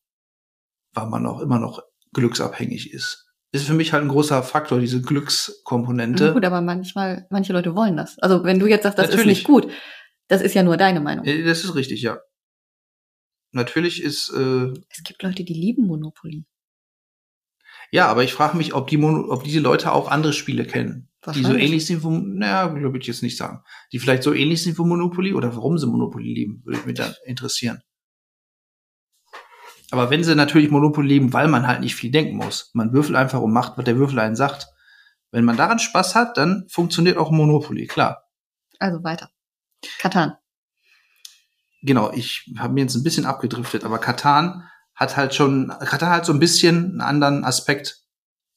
[0.93, 1.81] Weil man auch immer noch
[2.13, 3.25] glücksabhängig ist.
[3.51, 6.33] Ist für mich halt ein großer Faktor, diese Glückskomponente.
[6.33, 8.17] Gut, aber manchmal, manche Leute wollen das.
[8.19, 9.39] Also wenn du jetzt sagst, das ist Natürlich.
[9.39, 9.71] nicht gut,
[10.27, 11.25] das ist ja nur deine Meinung.
[11.25, 12.17] Äh, Das ist richtig, ja.
[13.51, 16.45] Natürlich ist äh, Es gibt Leute, die lieben Monopoly.
[17.91, 21.11] Ja, aber ich frage mich, ob die, Mono, ob diese Leute auch andere Spiele kennen,
[21.35, 22.03] die so ähnlich sind,
[22.39, 25.77] naja, würde ich jetzt nicht sagen, die vielleicht so ähnlich sind wie Monopoly oder warum
[25.77, 27.83] sie Monopoly lieben, würde ich mich dann interessieren.
[29.93, 33.15] Aber wenn sie natürlich Monopoly lieben, weil man halt nicht viel denken muss, man würfelt
[33.15, 34.65] einfach und macht, was der Würfel einen sagt.
[35.29, 38.23] Wenn man daran Spaß hat, dann funktioniert auch Monopoly, klar.
[38.79, 39.29] Also weiter.
[39.99, 40.33] Katan.
[41.83, 46.25] Genau, ich habe mir jetzt ein bisschen abgedriftet, aber Katan hat halt schon, Katan hat
[46.25, 47.99] so ein bisschen einen anderen Aspekt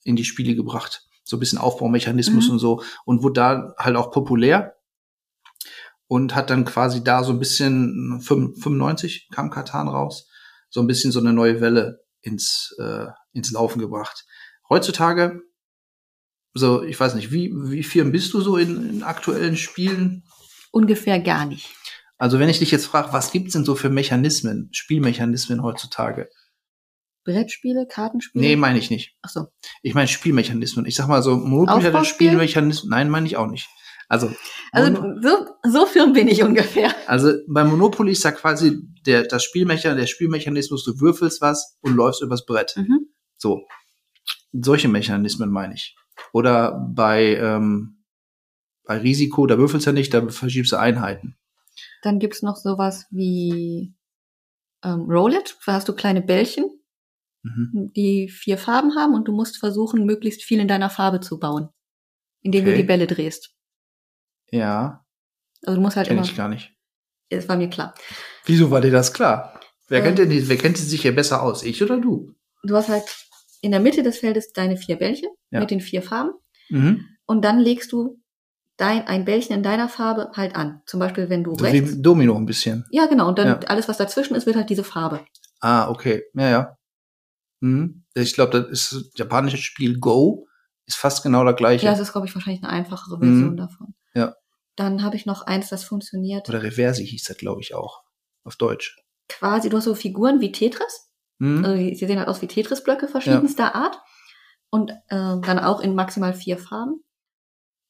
[0.05, 1.03] in die Spiele gebracht.
[1.22, 2.53] So ein bisschen Aufbaumechanismus Mhm.
[2.53, 2.83] und so.
[3.05, 4.77] Und wurde da halt auch populär.
[6.07, 10.31] Und hat dann quasi da so ein bisschen, 95 kam Katan raus,
[10.77, 14.27] so ein bisschen so eine neue Welle ins, äh, ins Laufen gebracht.
[14.69, 15.41] Heutzutage,
[16.53, 20.23] so, ich weiß nicht, wie, wie firm bist du so in, in aktuellen Spielen?
[20.73, 21.75] Ungefähr gar nicht.
[22.19, 26.29] Also wenn ich dich jetzt frage, was gibt's denn so für Mechanismen, Spielmechanismen heutzutage?
[27.25, 28.45] Brettspiele, Kartenspiele?
[28.45, 29.17] Nee, meine ich nicht.
[29.23, 29.47] Ach so.
[29.81, 30.85] Ich meine Spielmechanismen.
[30.85, 32.05] Ich sag mal so, Aufbauspiel?
[32.05, 32.91] Spielmechanismus.
[32.91, 33.67] Nein, meine ich auch nicht.
[34.09, 34.31] Also,
[34.73, 36.95] Also so, so firm bin ich ungefähr.
[37.09, 41.95] also bei Monopoly ist ja quasi der, das Spielmecha der Spielmechanismus, du würfelst was und
[41.97, 42.75] läufst übers Brett.
[42.77, 43.09] Mhm.
[43.37, 43.62] So.
[44.53, 45.97] Solche Mechanismen meine ich.
[46.33, 48.05] Oder bei, ähm,
[48.85, 51.37] bei Risiko, da würfelst du ja nicht, da verschiebst du Einheiten.
[52.03, 53.95] Dann gibt's noch sowas wie
[54.85, 55.57] ähm, Roll It.
[55.66, 56.64] Da hast du kleine Bällchen,
[57.42, 57.92] Mhm.
[57.95, 61.69] die vier Farben haben und du musst versuchen, möglichst viel in deiner Farbe zu bauen,
[62.42, 62.81] indem du Okay.
[62.83, 63.55] die Bälle drehst.
[64.51, 65.05] Ja,
[65.65, 66.29] Also du musst halt kenne immer.
[66.29, 66.73] ich gar nicht.
[67.29, 67.95] Es war mir klar.
[68.45, 69.61] Wieso war dir das klar?
[69.89, 70.03] Wer Äh.
[70.03, 71.63] kennt denn die, wer kennt sich hier besser aus?
[71.63, 72.35] Ich oder du?
[72.63, 73.05] Du hast halt
[73.63, 75.61] in der Mitte des Feldes deine vier Bällchen Ja.
[75.61, 76.31] mit den vier Farben
[76.71, 77.05] Mhm.
[77.27, 78.21] und dann legst du
[78.77, 80.83] dein, ein Bällchen in deiner Farbe halt an.
[80.87, 81.97] Zum Beispiel, wenn du So rechts.
[81.97, 82.85] wie Domino ein bisschen.
[82.91, 83.29] Ja, genau.
[83.29, 83.59] Und dann Ja.
[83.69, 85.25] alles, was dazwischen ist, wird halt diese Farbe.
[85.61, 86.23] Ah, okay.
[86.35, 86.79] Ja, ja.
[87.61, 88.05] Mhm.
[88.15, 90.47] Ich glaube, das ist das japanische Spiel Go.
[90.87, 91.85] Ist fast genau das gleiche.
[91.87, 93.57] Ja, das ist, glaube ich, wahrscheinlich eine einfachere Version Mhm.
[93.57, 93.95] davon.
[94.79, 94.85] Ja.
[94.85, 98.03] Dann habe ich noch eins, das funktioniert Oder Reversi hieß das, glaube ich, auch.
[98.45, 98.97] Auf Deutsch.
[99.29, 101.11] quasi, du hast so Figuren wie Tetris.
[101.39, 101.65] Mhm.
[101.65, 103.99] Also die, sie sehen halt aus wie Tetris-Blöcke verschiedenster Art.
[104.71, 107.03] Und äh, dann auch in maximal vier Farben.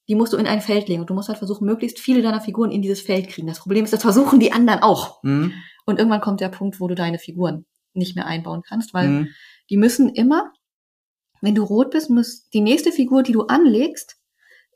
[0.09, 2.41] Die musst du in ein Feld legen und du musst halt versuchen, möglichst viele deiner
[2.41, 3.49] Figuren in dieses Feld kriegen.
[3.49, 5.23] Das Problem ist, das versuchen die anderen auch.
[5.25, 5.53] Mhm.
[5.85, 9.29] Und irgendwann kommt der Punkt, wo du deine Figuren nicht mehr einbauen kannst, weil Mhm.
[9.71, 10.53] die müssen immer,
[11.41, 14.16] wenn du rot bist, muss die nächste Figur, die du anlegst,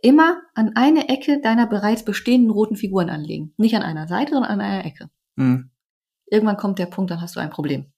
[0.03, 3.53] immer an eine Ecke deiner bereits bestehenden roten Figuren anlegen.
[3.57, 5.11] Nicht an einer Seite, sondern an einer Ecke.
[5.37, 5.71] Mhm.
[6.27, 7.93] Irgendwann kommt der Punkt, dann hast du ein Problem.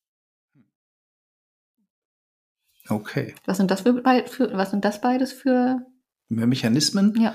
[2.88, 3.34] Okay.
[3.46, 5.80] Was sind das für, für was sind das beides für?
[6.28, 7.14] Mehr Mechanismen?
[7.20, 7.34] Ja.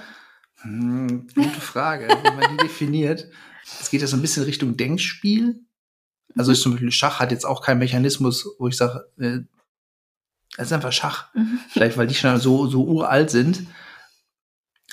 [0.62, 3.30] Hm, gute Frage, wie man die definiert.
[3.80, 5.64] Es geht ja so ein bisschen Richtung Denkspiel.
[6.36, 6.54] Also Mhm.
[6.54, 9.40] ist zum Beispiel Schach hat jetzt auch keinen Mechanismus, wo ich sage, äh,
[10.58, 11.34] es ist einfach Schach.
[11.34, 11.60] Mhm.
[11.70, 13.66] Vielleicht, weil die schon so, so uralt sind.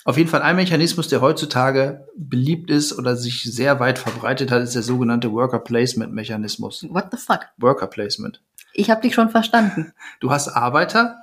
[0.05, 4.63] Auf jeden Fall ein Mechanismus, der heutzutage beliebt ist oder sich sehr weit verbreitet hat,
[4.63, 6.87] ist der sogenannte Worker Placement Mechanismus.
[6.91, 7.41] What the fuck?
[7.57, 8.43] Worker Placement.
[8.75, 9.93] Ich habe dich schon verstanden.
[10.21, 11.17] Du hast Arbeiter,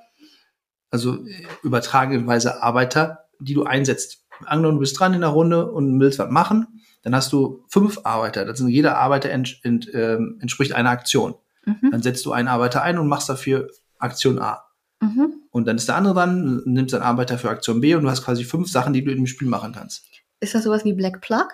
[0.89, 4.25] also äh, übertragenerweise Arbeiter, die du einsetzt.
[4.45, 7.99] Angenommen, du bist dran in der Runde und willst was machen, dann hast du fünf
[8.03, 8.45] Arbeiter.
[8.45, 11.35] Das sind jeder Arbeiter ent, ent, ähm, entspricht einer Aktion.
[11.65, 11.91] Mhm.
[11.91, 14.65] Dann setzt du einen Arbeiter ein und machst dafür Aktion A.
[15.01, 15.33] Mhm.
[15.51, 18.23] Und dann ist der andere dran, nimmst einen Arbeiter für Aktion B und du hast
[18.23, 20.05] quasi fünf Sachen, die du in dem Spiel machen kannst.
[20.39, 21.47] Ist das sowas wie Black Plug?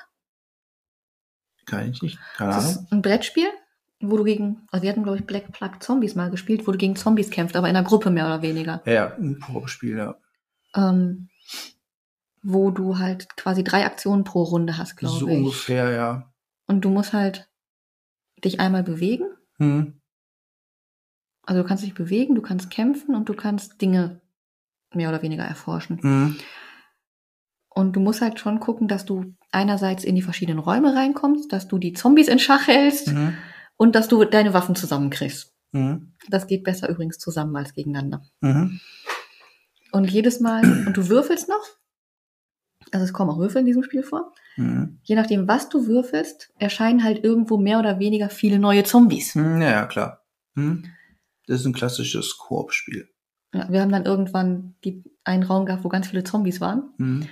[1.65, 2.19] Kann ich nicht.
[2.35, 2.83] Keine Das Ahnung.
[2.85, 3.47] ist ein Brettspiel,
[3.99, 6.77] wo du gegen, also wir hatten, glaube ich, Black Plug Zombies mal gespielt, wo du
[6.77, 8.81] gegen Zombies kämpfst, aber in einer Gruppe mehr oder weniger.
[8.85, 10.15] Ja, ja, ein Probespiel, ja.
[10.75, 11.29] Ähm,
[12.43, 15.37] wo du halt quasi drei Aktionen pro Runde hast, glaube So ich.
[15.37, 16.31] ungefähr, ja.
[16.67, 17.49] Und du musst halt
[18.43, 19.25] dich einmal bewegen.
[19.57, 19.99] Hm.
[21.47, 24.19] Also du kannst dich bewegen, du kannst kämpfen und du kannst Dinge
[24.93, 25.99] mehr oder weniger erforschen.
[26.01, 26.35] Hm.
[27.69, 31.67] Und du musst halt schon gucken, dass du einerseits in die verschiedenen Räume reinkommst, dass
[31.69, 33.33] du die Zombies in Schach hältst Hm.
[33.77, 35.53] und dass du deine Waffen zusammenkriegst.
[35.73, 36.11] Hm.
[36.29, 38.23] Das geht besser übrigens zusammen als gegeneinander.
[38.41, 38.79] Mhm.
[39.93, 41.63] Und jedes Mal, und du würfelst noch,
[42.91, 44.99] also es kommen auch Würfel in diesem Spiel vor, Mhm.
[45.03, 49.35] je nachdem, was du würfelst, erscheinen halt irgendwo mehr oder weniger viele neue Zombies.
[49.35, 50.25] Hm, Ja, ja, klar.
[51.47, 53.09] Das ist ein klassisches Koop-Spiel.
[53.53, 56.93] Ja, wir haben dann irgendwann die, einen Raum gehabt, wo ganz viele Zombies waren.
[56.97, 57.27] Hm.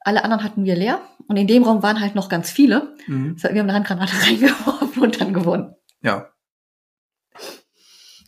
[0.00, 2.94] Alle anderen hatten wir leer und in dem Raum waren halt noch ganz viele.
[3.06, 3.34] Hm.
[3.34, 5.74] Das heißt, Wir haben eine Handgranate reingeworfen und dann gewonnen.
[6.02, 6.30] Ja.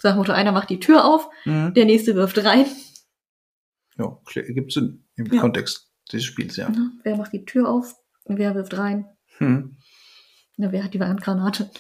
[0.05, 1.75] Dem Motto, einer macht die Tür auf, Hm.
[1.75, 2.67] der nächste wirft rein.
[3.99, 5.41] Ja, gibt Sinn im Ja.
[5.41, 6.69] Kontext des Spiels, ja.
[6.69, 6.93] Ne?
[7.03, 7.95] Wer macht die Tür auf,
[8.27, 9.07] wer wirft rein,
[9.39, 9.77] Hm.
[10.59, 11.71] ne, wer hat die Handgranate.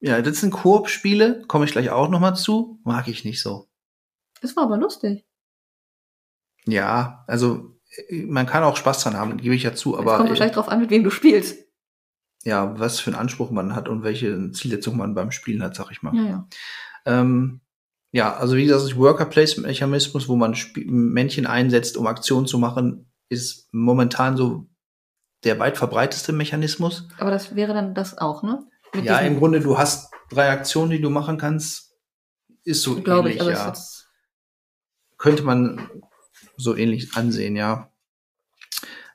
[0.00, 2.80] Ja, das sind Koop-Spiele, komme ich gleich auch nochmal zu.
[2.84, 3.68] Mag ich nicht so.
[4.40, 5.26] Das war aber lustig.
[6.66, 7.76] Ja, also
[8.08, 10.54] äh, man kann auch Spaß dran haben, gebe ich ja zu, Es aber kommt wahrscheinlich
[10.54, 11.58] drauf an, mit wem du spielst.
[12.44, 15.90] ja, was für einen Anspruch man hat und welche Zielsetzung man beim Spielen hat, sag
[15.90, 16.14] ich mal.
[16.14, 16.48] Ja, ja.
[17.04, 17.60] Ähm,
[18.12, 22.46] ja, also wie gesagt, das Worker Placement Mechanismus, wo man Sp Männchen einsetzt, um Aktionen
[22.46, 24.66] zu machen, ist momentan so
[25.44, 27.08] der weit verbreiteste Mechanismus.
[27.18, 28.66] Aber das wäre dann das auch, ne?
[29.02, 31.96] Ja, im Grunde, du hast drei Aktionen, die du machen kannst.
[32.64, 33.82] Ist so glaube ich, ähnlich, aber ja.
[35.18, 35.88] Könnte man
[36.56, 37.90] so ähnlich ansehen, ja.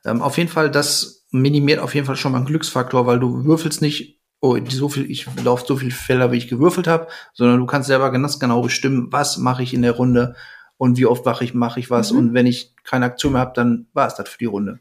[0.04, 3.46] Ähm, auf jeden Fall, das minimiert auf jeden Fall schon mal einen Glücksfaktor, weil du
[3.46, 7.60] würfelst nicht, oh, so viel, ich laufe so viel Felder, wie ich gewürfelt habe, sondern
[7.60, 10.36] du kannst selber ganz genau bestimmen, was mache ich in der Runde
[10.78, 12.12] und wie oft mache ich, mache ich was.
[12.12, 12.18] Mhm.
[12.18, 14.80] Und wenn ich keine Aktion mehr habe, dann war es das für die Runde.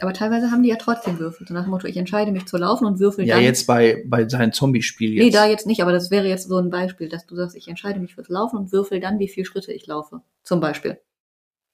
[0.00, 1.46] Aber teilweise haben die ja trotzdem Würfel.
[1.46, 3.44] So nach dem Motto, ich entscheide mich zu laufen und würfel Ja, dann.
[3.44, 5.24] jetzt bei, bei seinem Zombie-Spiel jetzt.
[5.24, 7.68] Nee, da jetzt nicht, aber das wäre jetzt so ein Beispiel, dass du sagst, ich
[7.68, 10.20] entscheide mich fürs Laufen und würfel dann, wie viele Schritte ich laufe.
[10.42, 10.98] Zum Beispiel.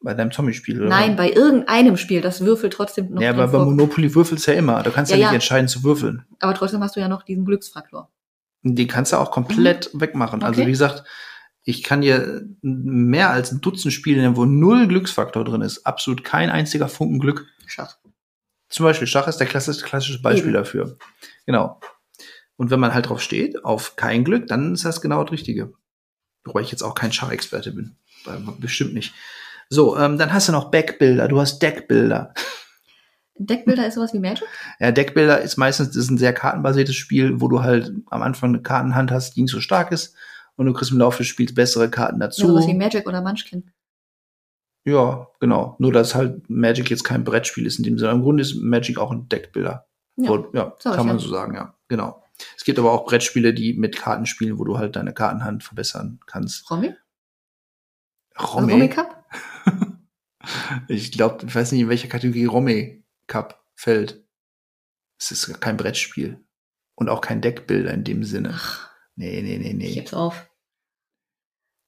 [0.01, 0.89] Bei deinem Zombie-Spiel, oder?
[0.89, 4.59] Nein, bei irgendeinem Spiel, das Würfel trotzdem noch Ja, aber bei Monopoly würfelst du ja
[4.59, 4.83] immer.
[4.83, 5.35] Du kannst ja, Ja, nicht ja.
[5.35, 6.25] entscheiden zu würfeln.
[6.41, 8.09] Aber trotzdem hast du ja noch diesen Glücksfaktor.
[8.63, 10.43] Die kannst du auch komplett wegmachen.
[10.43, 10.63] Also Mhm.
[10.63, 10.67] Okay.
[10.69, 11.05] wie gesagt,
[11.65, 15.87] ich kann dir mehr als ein Dutzend Spiele nennen, wo null Glücksfaktor drin ist.
[15.87, 17.47] Absolut kein einziger Funken Glück.
[17.67, 17.97] Schach.
[18.73, 20.55] Zum Beispiel Schach ist der klassische, klassische Beispiel Eben.
[20.55, 20.97] dafür.
[21.47, 21.79] Genau.
[22.57, 25.75] Und wenn man halt drauf steht, auf kein Glück, dann ist das genau das Richtige.
[26.45, 27.97] Wobei ich jetzt auch kein Schachexperte bin.
[28.25, 29.13] Weil- Bestimmt nicht.
[29.69, 32.35] So, ähm, dann hast du noch Backbilder, du hast Deckbilder.
[33.37, 34.47] Deckbilder ist sowas wie Magic?
[34.79, 38.63] Ja, Deckbilder ist meistens ist ein sehr kartenbasiertes Spiel, wo du halt am Anfang eine
[38.63, 40.15] Kartenhand hast, die nicht so stark ist.
[40.57, 42.47] Und du kriegst im Laufe des Spiels bessere Karten dazu.
[42.47, 43.71] sowas wie Magic oder Munchkin.
[44.85, 45.77] Ja, genau.
[45.79, 48.13] Nur, dass halt Magic jetzt kein Brettspiel ist in dem Sinne.
[48.13, 49.87] Im Grunde ist Magic auch ein Deckbilder.
[50.17, 51.23] Ja, Wo- ja ich kann man ja.
[51.23, 51.77] so sagen, ja.
[51.89, 52.23] Genau.
[52.57, 56.19] Es gibt aber auch Brettspiele, die mit Karten spielen, wo du halt deine Kartenhand verbessern
[56.27, 56.69] kannst.
[56.71, 56.95] Romy?
[58.39, 58.73] Romme.
[58.73, 59.25] Romy Cup?
[60.89, 64.25] ich glaube, ich weiß nicht, in welcher Kategorie Romme Cup fällt.
[65.19, 66.41] Es ist kein Brettspiel.
[66.95, 68.51] Und auch kein Deckbilder in dem Sinne.
[68.55, 69.95] Ach, Nee, nee, nee, ich nee.
[69.95, 70.49] geb's auf.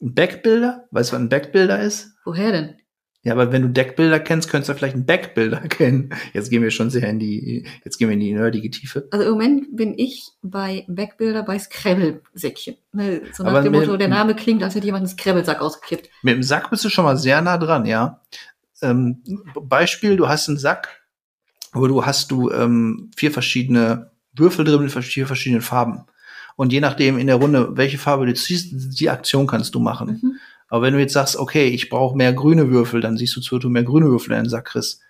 [0.02, 0.86] Ein Backbilder?
[0.90, 2.14] Weißt du, was ein Backbilder ist?
[2.26, 2.78] Woher denn?
[3.24, 6.10] Ja, aber wenn du Deckbilder kennst, könntest du vielleicht einen Backbilder kennen.
[6.34, 9.08] Jetzt gehen wir schon sehr in die, jetzt gehen wir in die nerdige Tiefe.
[9.10, 12.76] Also im Moment bin ich bei Backbilder bei Scrabble-Säckchen.
[12.92, 16.10] Ne, so nach Aber dem Motto, der Name klingt, als hätte jemand einen Scrabble-Sack ausgekippt.
[16.22, 18.20] Mit dem Sack bist du schon mal sehr nah dran, ja.
[18.82, 19.22] Ähm,
[19.54, 21.02] Beispiel, du hast einen Sack,
[21.72, 26.04] wo du hast du ähm, vier verschiedene Würfel drin mit vier verschiedenen Farben.
[26.56, 28.68] Und je nachdem in der Runde, welche Farbe du ziehst,
[29.00, 30.20] die Aktion kannst du machen.
[30.22, 30.36] Mhm.
[30.68, 33.58] Aber wenn du jetzt sagst, okay, ich brauche mehr grüne Würfel, dann siehst du zu,
[33.58, 35.00] du mehr grüne Würfel in den Sack kriegst.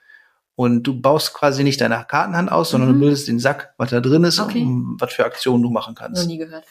[0.57, 2.95] Und du baust quasi nicht deine Kartenhand aus, sondern Mhm.
[2.95, 4.63] du bildest den Sack, was da drin ist Okay.
[4.63, 6.27] und was für Aktionen du machen Noch kannst.
[6.27, 6.65] nie gehört.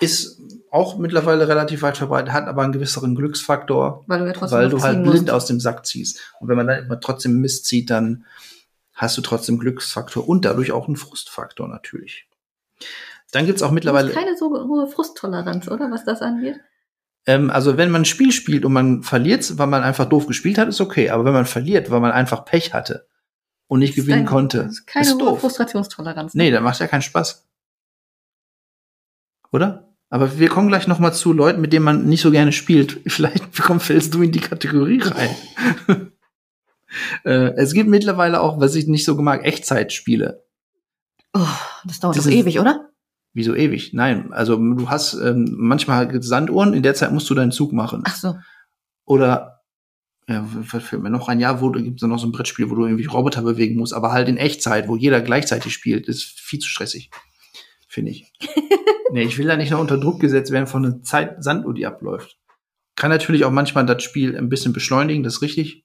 [0.00, 0.40] ist
[0.72, 4.70] auch mittlerweile relativ weit verbreitet, hat aber einen gewisseren Glücksfaktor, Weil du ja weil noch
[4.78, 5.10] du halt musst.
[5.12, 6.18] blind aus dem Sack ziehst.
[6.40, 8.24] Und wenn man dann immer trotzdem Mist zieht, dann
[8.94, 12.26] hast du trotzdem Glücksfaktor und dadurch auch einen Frustfaktor natürlich.
[13.30, 16.60] Dann gibt's auch Du hast mittlerweile, keine so hohe Frusttoleranz, oder, was das angeht?
[17.26, 20.58] Ähm, also wenn man ein Spiel spielt und man verliert, weil man einfach doof gespielt
[20.58, 21.10] hat, ist okay.
[21.10, 23.06] Aber wenn man verliert, weil man einfach Pech hatte
[23.68, 25.40] und nicht Das ist gewinnen ein- konnte, Das ist keine ist doof.
[25.40, 26.34] Frustrationstoleranz.
[26.34, 27.46] Nee, dann macht ja keinen Spaß.
[29.52, 29.88] Oder?
[30.10, 33.00] Aber wir kommen gleich noch mal zu Leuten, mit denen man nicht so gerne spielt.
[33.06, 35.30] Vielleicht komm, fällst du in die Kategorie rein.
[37.24, 40.44] äh, es gibt mittlerweile auch, was ich nicht so mag, Echtzeitspiele.
[41.34, 41.40] Oh,
[41.84, 42.90] das dauert doch ist- ewig, oder?
[43.34, 43.94] Wieso ewig?
[43.94, 48.02] Nein, also du hast ähm, manchmal Sanduhren, in der Zeit musst du deinen Zug machen.
[48.04, 48.36] Ach so.
[49.04, 49.62] Oder
[50.28, 51.40] ja, was fällt mir noch ein?
[51.40, 54.12] Ja, wo du gibt's noch so ein Brettspiel, wo du irgendwie Roboter bewegen musst, aber
[54.12, 57.10] halt in Echtzeit, wo jeder gleichzeitig spielt, ist viel zu stressig,
[57.88, 58.32] finde ich.
[59.12, 61.86] nee, ich will da nicht noch unter Druck gesetzt werden von einer Zeit Sanduhr, die
[61.86, 62.38] abläuft.
[62.96, 65.84] Kann natürlich auch manchmal das Spiel ein bisschen beschleunigen, das ist richtig,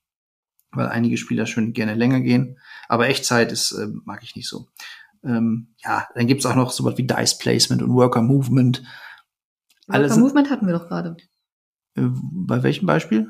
[0.71, 2.59] weil einige Spieler schon gerne länger gehen.
[2.89, 4.67] Aber Echtzeit ist äh, mag ich nicht so.
[5.27, 8.83] Ähm, ja, dann gibt's auch noch sowas wie Dice Placement und Worker Movement.
[9.87, 11.17] Alles- Worker Movement hatten wir doch gerade.
[11.95, 13.27] Äh, bei welchem Beispiel?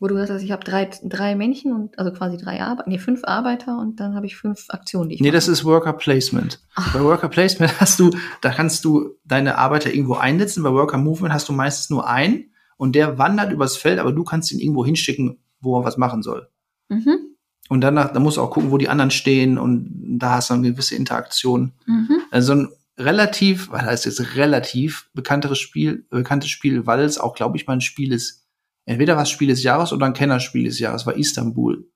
[0.00, 2.98] Wo du gesagt hast, ich habe drei, drei Männchen und also quasi drei Arbeiter, nee,
[2.98, 5.36] fünf Arbeiter und dann habe ich fünf Aktionen, die ich Nee, mache.
[5.36, 6.60] das ist Worker Placement.
[6.76, 6.92] Ach.
[6.94, 10.62] Bei Worker Placement hast du, da kannst du deine Arbeiter irgendwo einsetzen.
[10.62, 14.22] Bei Worker Movement hast du meistens nur einen und der wandert übers Feld, aber du
[14.22, 16.48] kannst ihn irgendwo hinschicken, wo er was machen soll.
[16.88, 17.27] Mhm.
[17.68, 20.54] Und danach, da musst du auch gucken, wo die anderen stehen und da hast du
[20.54, 21.72] eine gewisse Interaktion.
[21.86, 22.22] Mhm.
[22.30, 27.56] Also ein relativ, was heißt jetzt relativ bekannteres Spiel, bekanntes Spiel, weil es auch, glaube
[27.56, 28.46] ich, mal ein Spiel ist.
[28.86, 31.86] Entweder was Spiel des Jahres oder ein Kennerspiel des Jahres, war Istanbul.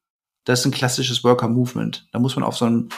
[0.45, 2.07] Das ist ein klassisches Worker Movement.
[2.13, 2.91] Da muss man auf so einem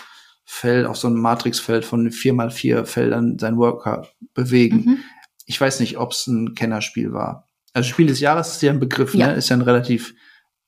[0.45, 4.77] Feld, auf so einem Matrixfeld von vier mal vier Feldern seinen Worker bewegen.
[4.85, 4.99] Mhm.
[5.47, 7.47] Ich weiß nicht, ob es ein Kennerspiel war.
[7.73, 9.29] Also Spiel des Jahres ist ja ein Begriff, Ja.
[9.29, 9.35] ne?
[9.35, 10.15] Ist ja eine relativ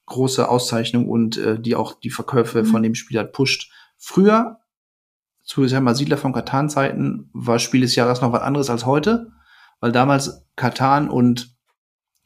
[0.06, 2.66] große Auszeichnung und äh, die auch die Verkäufe Mhm.
[2.66, 3.70] von dem Spiel halt pusht.
[3.98, 4.60] Früher,
[5.44, 8.70] zu ich sag mal, Siedler von Katan Zeiten, war Spiel des Jahres noch was anderes
[8.70, 9.32] als heute,
[9.80, 11.54] weil damals Katan und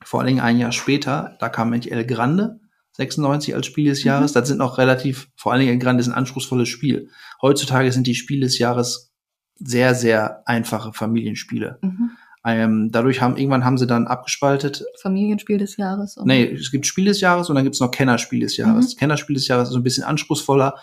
[0.03, 2.61] vor allen Dingen ein Jahr später, da kam nämlich El Grande
[2.93, 4.09] 96 als Spiel des Mhm.
[4.09, 4.33] Jahres.
[4.33, 7.09] Das sind noch relativ, vor allen Dingen El Grande ist ein anspruchsvolles Spiel.
[7.43, 9.13] Heutzutage sind die Spiele des Jahres
[9.57, 11.79] sehr, sehr einfache Familienspiele.
[11.83, 12.11] Mhm.
[12.45, 14.83] Ähm, dadurch haben, irgendwann haben sie dann abgespaltet.
[15.03, 16.17] Familienspiel des Jahres.
[16.17, 18.95] und- Nee, es gibt Spiel des Jahres und dann gibt's noch Kennerspiel des Jahres.
[18.95, 18.99] Mhm.
[18.99, 20.75] Kennerspiel des Jahres ist so ein bisschen anspruchsvoller.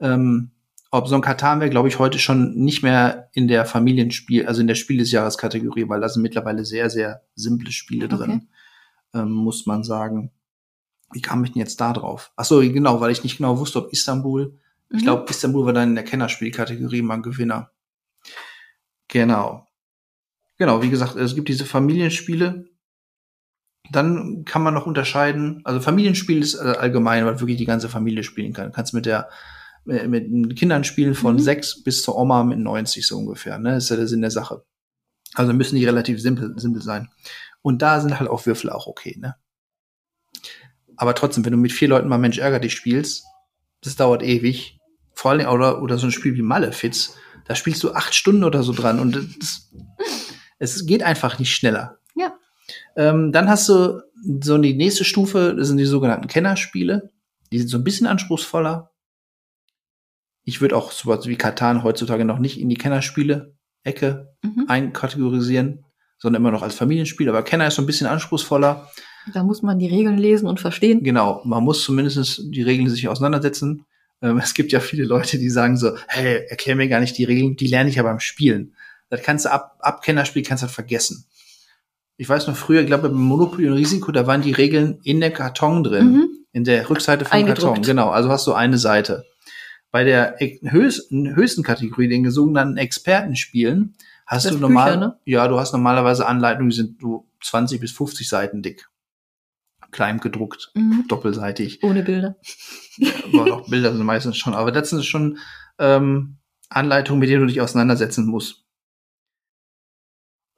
[0.00, 0.50] Ähm,
[0.90, 4.60] ob so ein Katan wäre, glaube ich, heute schon nicht mehr in der Familienspiel, also
[4.60, 8.16] in der Spiel des Jahres Kategorie, weil da sind mittlerweile sehr, sehr simple Spiele Okay.
[8.16, 8.48] drin,
[9.14, 10.32] ähm, muss man sagen.
[11.12, 12.32] Wie kam ich denn jetzt da drauf?
[12.36, 15.04] Ach so, genau, weil ich nicht genau wusste, ob Istanbul ich Mhm.
[15.04, 17.70] glaube, Istanbul war dann in der Kennerspielkategorie mal ein Gewinner.
[19.08, 19.65] Genau.
[20.58, 22.64] Genau, wie gesagt, es gibt diese Familienspiele.
[23.92, 28.24] Dann kann man noch unterscheiden, also Familienspiel ist äh, allgemein, weil wirklich die ganze Familie
[28.24, 28.66] spielen kann.
[28.66, 29.28] Du kannst mit der
[29.86, 31.40] äh, mit Kindern spielen von Mhm.
[31.40, 33.58] sechs bis zur Oma mit 90 so ungefähr.
[33.58, 33.72] Ne?
[33.74, 34.64] Das ist ja der Sinn der Sache.
[35.34, 37.10] Also müssen die relativ simpel, simpel sein.
[37.62, 39.36] Und da sind halt auch Würfel auch okay, ne?
[40.96, 43.24] Aber trotzdem, wenn du mit vier Leuten mal Mensch ärger dich spielst,
[43.82, 44.78] das dauert ewig.
[45.12, 48.62] Vor allem, oder, oder so ein Spiel wie Malefiz, da spielst du acht Stunden oder
[48.62, 49.70] so dran und das,
[50.58, 51.98] es geht einfach nicht schneller.
[52.14, 52.34] Ja.
[52.96, 54.00] Ähm, dann hast du
[54.42, 57.10] so die nächste Stufe, das sind die sogenannten Kennerspiele.
[57.52, 58.90] Die sind so ein bisschen anspruchsvoller.
[60.44, 64.64] Ich würde auch sowas wie Katan heutzutage noch nicht in die Kennerspiele-Ecke Mhm.
[64.68, 65.84] einkategorisieren,
[66.18, 67.28] sondern immer noch als Familienspiel.
[67.28, 68.88] Aber Kenner ist so ein bisschen anspruchsvoller.
[69.34, 71.02] Da muss man die Regeln lesen und verstehen.
[71.02, 73.84] Genau, man muss zumindest die Regeln sich auseinandersetzen.
[74.22, 77.24] Ähm, es gibt ja viele Leute, die sagen so, hey, erklär mir gar nicht die
[77.24, 78.75] Regeln, die lerne ich ja beim Spielen.
[79.08, 81.26] Das kannst du ab, ab Kennerspiel kannst du das vergessen.
[82.16, 85.20] Ich weiß noch früher, ich glaube, beim Monopoly und Risiko, da waren die Regeln in
[85.20, 86.28] der Karton drin, Mhm.
[86.52, 87.44] in der Rückseite vom.
[87.46, 87.82] Karton.
[87.82, 89.24] Genau, also hast du eine Seite.
[89.90, 93.94] Bei der höchsten, höchsten Kategorie, den sogenannten Expertenspielen,
[94.26, 95.20] hast Das du normal, Bücher, ne?
[95.24, 98.88] ja, du hast normalerweise Anleitungen, die sind so 20 bis 50 Seiten dick.
[99.92, 101.04] Klein gedruckt, Mhm.
[101.08, 101.82] doppelseitig.
[101.82, 102.36] Ohne Bilder.
[103.32, 104.54] Aber doch Bilder sind meistens schon.
[104.54, 105.38] Aber das sind schon
[105.78, 106.38] ähm,
[106.70, 108.64] Anleitungen, mit denen du dich auseinandersetzen musst.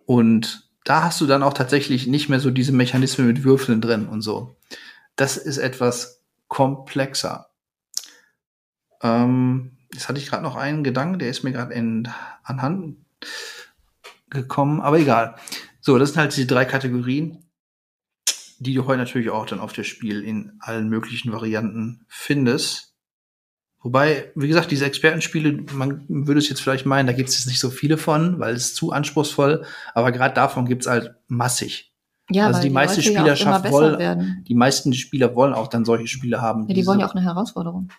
[0.09, 4.09] Und da hast du dann auch tatsächlich nicht mehr so diese Mechanismen mit Würfeln drin
[4.09, 4.57] und so.
[5.17, 7.51] Das ist etwas komplexer.
[9.03, 11.75] Ähm, jetzt hatte ich gerade noch einen Gedanken, der ist mir gerade
[12.43, 12.97] anhand
[14.31, 15.37] gekommen, aber egal.
[15.83, 17.45] So, das sind halt diese drei Kategorien,
[18.61, 22.88] die du heute natürlich auch dann auf das Spiel in allen möglichen Varianten findest.
[23.81, 27.47] Wobei, wie gesagt, diese Expertenspiele, man würde es jetzt vielleicht meinen, da gibt es jetzt
[27.47, 29.65] nicht so viele von, weil es zu anspruchsvoll,
[29.95, 31.93] aber gerade davon gibt es halt massig.
[32.31, 34.45] Ja, also weil die meiste Leute ja immer besser wollen, werden.
[34.47, 36.69] die meisten Spieler wollen auch dann solche Spiele haben.
[36.69, 37.91] Ja, die wollen ja auch eine Herausforderung.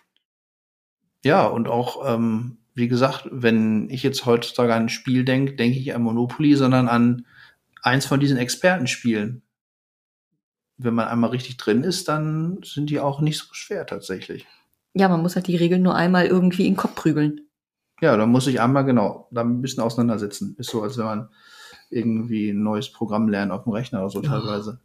[1.24, 5.78] Ja, und auch, ähm, wie gesagt, wenn ich jetzt heutzutage an ein Spiel denke, denke
[5.78, 7.26] ich an Monopoly, sondern an
[7.82, 9.42] eins von diesen Expertenspielen.
[10.76, 14.46] Wenn man einmal richtig drin ist, dann sind die auch nicht so schwer tatsächlich.
[14.94, 17.42] Ja, man muss halt die Regeln nur einmal irgendwie in den Kopf prügeln.
[18.00, 20.56] Ja, da muss ich einmal genau da ein bisschen auseinandersetzen.
[20.58, 21.28] Ist so, als wenn man
[21.90, 24.30] irgendwie ein neues Programm lernt auf dem Rechner oder so Ja.
[24.30, 24.80] teilweise.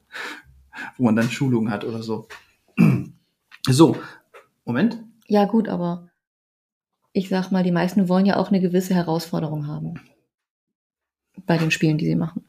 [0.97, 2.27] Wo man dann Schulungen hat oder so.
[3.67, 3.97] So,
[4.63, 5.01] Moment.
[5.27, 6.11] Ja, gut, aber
[7.13, 9.95] ich sag mal, die meisten wollen ja auch eine gewisse Herausforderung haben.
[11.47, 12.45] Bei den Spielen, die sie machen.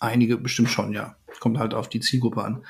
[0.00, 1.16] Einige bestimmt schon, ja.
[1.40, 2.64] Kommt halt auf die Zielgruppe an.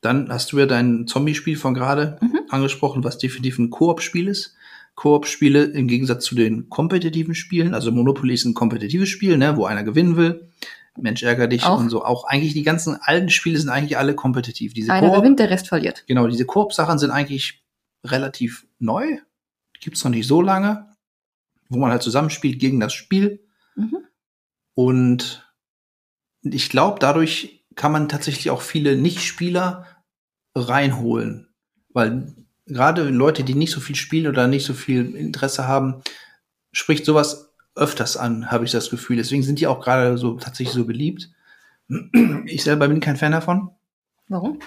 [0.00, 2.40] Dann hast du ja dein Zombie-Spiel von gerade Mhm.
[2.48, 4.54] angesprochen, was definitiv ein Koop-Spiel ist.
[4.94, 9.64] Koop-Spiele im Gegensatz zu den kompetitiven Spielen, also Monopoly ist ein kompetitives Spiel, ne, wo
[9.66, 10.48] einer gewinnen will.
[10.98, 11.78] Mensch, ärger dich Auch.
[11.78, 12.04] und so.
[12.04, 14.74] Auch eigentlich die ganzen alten Spiele sind eigentlich alle kompetitiv.
[14.74, 16.04] Diese Einer gewinnt, der Rest verliert.
[16.06, 17.62] Genau, diese Koop-Sachen sind eigentlich
[18.04, 19.18] relativ neu.
[19.80, 20.88] Gibt's noch nicht so lange.
[21.68, 23.40] Wo man halt zusammenspielt gegen das Spiel.
[23.76, 23.98] Mhm.
[24.74, 25.48] Und
[26.42, 29.86] ich glaube, dadurch kann man tatsächlich auch viele Nicht-Spieler
[30.54, 31.48] reinholen.
[31.88, 32.34] Weil
[32.66, 36.02] gerade Leute, die nicht so viel spielen oder nicht so viel Interesse haben,
[36.72, 39.16] spricht sowas öfters an, habe ich das Gefühl.
[39.16, 41.30] Deswegen sind die auch gerade so tatsächlich so beliebt.
[42.44, 43.70] Ich selber bin kein Fan davon.
[44.28, 44.58] Warum?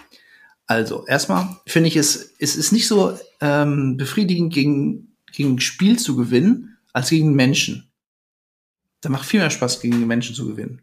[0.66, 6.16] Also, erstmal finde ich es, es ist nicht so ähm, befriedigend, gegen, gegen Spiel zu
[6.16, 7.92] gewinnen, als gegen Menschen.
[9.02, 10.82] Da macht viel mehr Spaß, gegen Menschen zu gewinnen.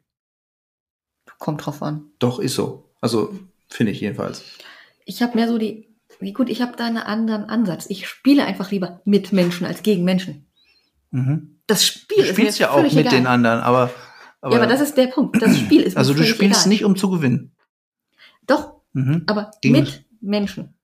[1.41, 2.05] Kommt drauf an.
[2.21, 2.89] Doch, ist so.
[3.01, 3.35] Also,
[3.69, 4.45] finde ich jedenfalls.
[5.05, 5.89] Ich habe mehr so die,
[6.21, 7.87] wie gut, ich habe da einen anderen Ansatz.
[7.89, 10.47] Ich spiele einfach lieber mit Menschen als gegen Menschen.
[11.11, 11.57] Mhm.
[11.67, 13.11] Das Spiel Du spielst ja auch mit egal.
[13.13, 13.91] den anderen, aber,
[14.41, 15.43] aber, ja, aber das ist der Punkt.
[15.43, 16.69] Das Spiel ist also du spielst egal.
[16.69, 17.53] nicht, um zu gewinnen.
[18.47, 19.23] Doch, Mhm.
[19.27, 20.75] aber Gegen- mit Menschen.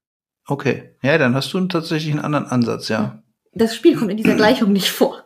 [0.46, 0.94] Okay.
[1.02, 3.20] Ja, dann hast du tatsächlich einen anderen Ansatz, ja.
[3.52, 5.24] Das Spiel kommt in dieser Gleichung nicht vor.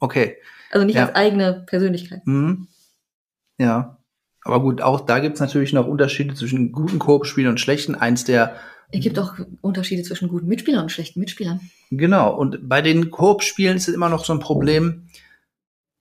[0.00, 0.36] Okay.
[0.72, 1.06] Also nicht Ja.
[1.06, 2.26] als eigene Persönlichkeit.
[2.26, 2.66] Mhm.
[3.58, 3.97] Ja.
[4.44, 7.94] Aber gut, auch da gibt's natürlich noch Unterschiede zwischen guten Koop-Spielen und schlechten.
[7.94, 8.56] Eins der
[8.90, 11.60] Es gibt auch Unterschiede zwischen guten Mitspielern und schlechten Mitspielern.
[11.90, 15.08] Genau, und bei den Koop-Spielen ist es immer noch so ein Problem,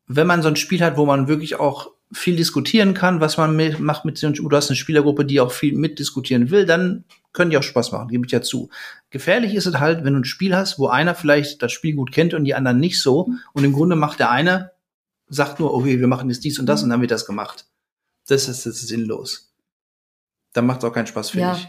[0.07, 3.55] wenn man so ein Spiel hat, wo man wirklich auch viel diskutieren kann, was man
[3.55, 7.03] mit, macht mit so einem, du hast eine Spielergruppe, die auch viel mitdiskutieren will, dann
[7.33, 8.69] können die auch Spaß machen, gebe ich ja zu.
[9.09, 12.11] Gefährlich ist es halt, wenn du ein Spiel hast, wo einer vielleicht das Spiel gut
[12.11, 14.71] kennt und die anderen nicht so, und im Grunde macht der eine,
[15.27, 17.65] sagt nur, okay, wir machen jetzt dies und das und dann wird das gemacht.
[18.27, 19.53] Das ist, das ist sinnlos.
[20.53, 21.55] Dann macht es auch keinen Spaß, finde Ja.
[21.55, 21.67] ich.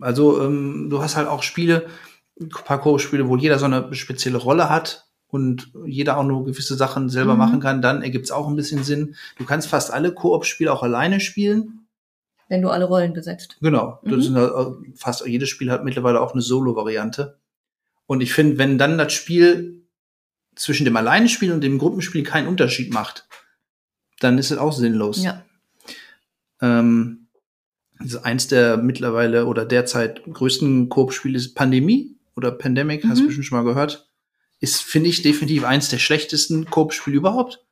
[0.00, 1.88] Also, ähm, du hast halt auch Spiele,
[2.40, 6.76] ein paar Koop-Spiele, wo jeder so eine spezielle Rolle hat und jeder auch nur gewisse
[6.76, 7.38] Sachen selber Mhm.
[7.38, 9.16] machen kann, dann ergibt es auch ein bisschen Sinn.
[9.38, 11.86] Du kannst fast alle Koop-Spiele auch alleine spielen.
[12.48, 13.58] Wenn du alle Rollen besetzt.
[13.60, 13.98] Genau.
[14.02, 14.22] Mhm.
[14.22, 14.50] Sind äh,
[14.94, 17.38] fast jedes Spiel hat mittlerweile auch eine Solo-Variante.
[18.06, 19.82] Und ich finde, wenn dann das Spiel
[20.54, 23.28] zwischen dem Alleinspiel und dem Gruppenspiel keinen Unterschied macht,
[24.20, 25.22] dann ist es auch sinnlos.
[25.22, 25.44] Ja.
[26.60, 27.26] Ähm,
[27.98, 33.22] das ist eins der mittlerweile oder derzeit größten Koop-Spiele ist Pandemie oder Pandemic, hast du
[33.24, 33.26] Mhm.
[33.26, 34.08] bestimmt schon mal gehört.
[34.60, 37.64] Ist, finde ich, definitiv eins der schlechtesten Koop-Spiele überhaupt.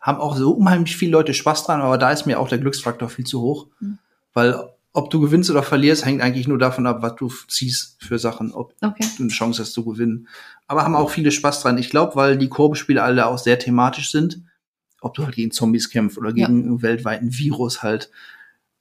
[0.00, 3.08] Haben auch so unheimlich viele Leute Spaß dran, aber da ist mir auch der Glücksfaktor
[3.08, 3.66] viel zu hoch.
[3.80, 3.98] Mhm.
[4.32, 4.56] Weil
[4.92, 8.52] ob du gewinnst oder verlierst, hängt eigentlich nur davon ab, was du ziehst für Sachen,
[8.52, 9.04] ob Okay.
[9.16, 10.28] du eine Chance hast zu gewinnen.
[10.68, 11.76] Aber haben auch viele Spaß dran.
[11.76, 14.40] Ich glaube, weil die Koop-Spiele alle auch sehr thematisch sind.
[15.00, 18.10] Ob du halt gegen Zombies kämpfst oder gegen einen weltweiten Virus halt.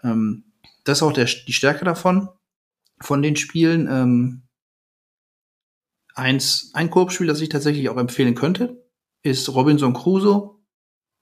[0.03, 0.45] Ähm,
[0.83, 2.29] das ist auch der, die Stärke davon,
[3.01, 3.87] von den Spielen.
[3.89, 4.43] Ähm,
[6.13, 8.83] eins, ein Koop-Spiel, das ich tatsächlich auch empfehlen könnte,
[9.23, 10.55] ist Robinson Crusoe.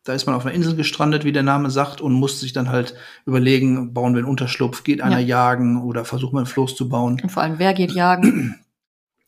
[0.05, 2.69] Da ist man auf einer Insel gestrandet, wie der Name sagt, und muss sich dann
[2.69, 2.93] halt
[3.25, 7.19] überlegen, bauen wir einen Unterschlupf, geht einer jagen oder versuchen wir ein Floß zu bauen.
[7.23, 8.59] Und vor allem, wer geht jagen?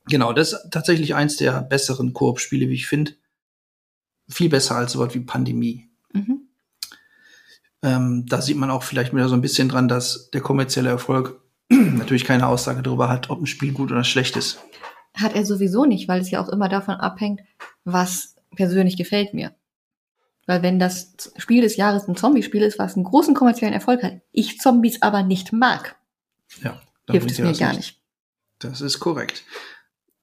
[0.08, 3.14] Genau, das ist tatsächlich eins der besseren Koop-Spiele, wie ich finde.
[4.28, 5.90] Viel besser als sowas wie Pandemie.
[6.14, 6.42] mhm.
[7.82, 11.40] Ähm, da sieht man auch vielleicht wieder so ein bisschen dran, dass der kommerzielle Erfolg
[11.70, 14.60] natürlich keine Aussage darüber hat, ob ein Spiel gut oder schlecht ist.
[15.14, 17.42] Hat er sowieso nicht, weil es ja auch immer davon abhängt,
[17.84, 19.54] was persönlich gefällt mir.
[20.48, 24.22] Weil wenn das Spiel des Jahres ein Zombie-Spiel ist, was einen großen kommerziellen Erfolg hat,
[24.32, 25.96] ich Zombies aber nicht mag,
[26.64, 28.00] Ja, hilft es mir gar nicht.
[28.60, 29.44] Das ist korrekt.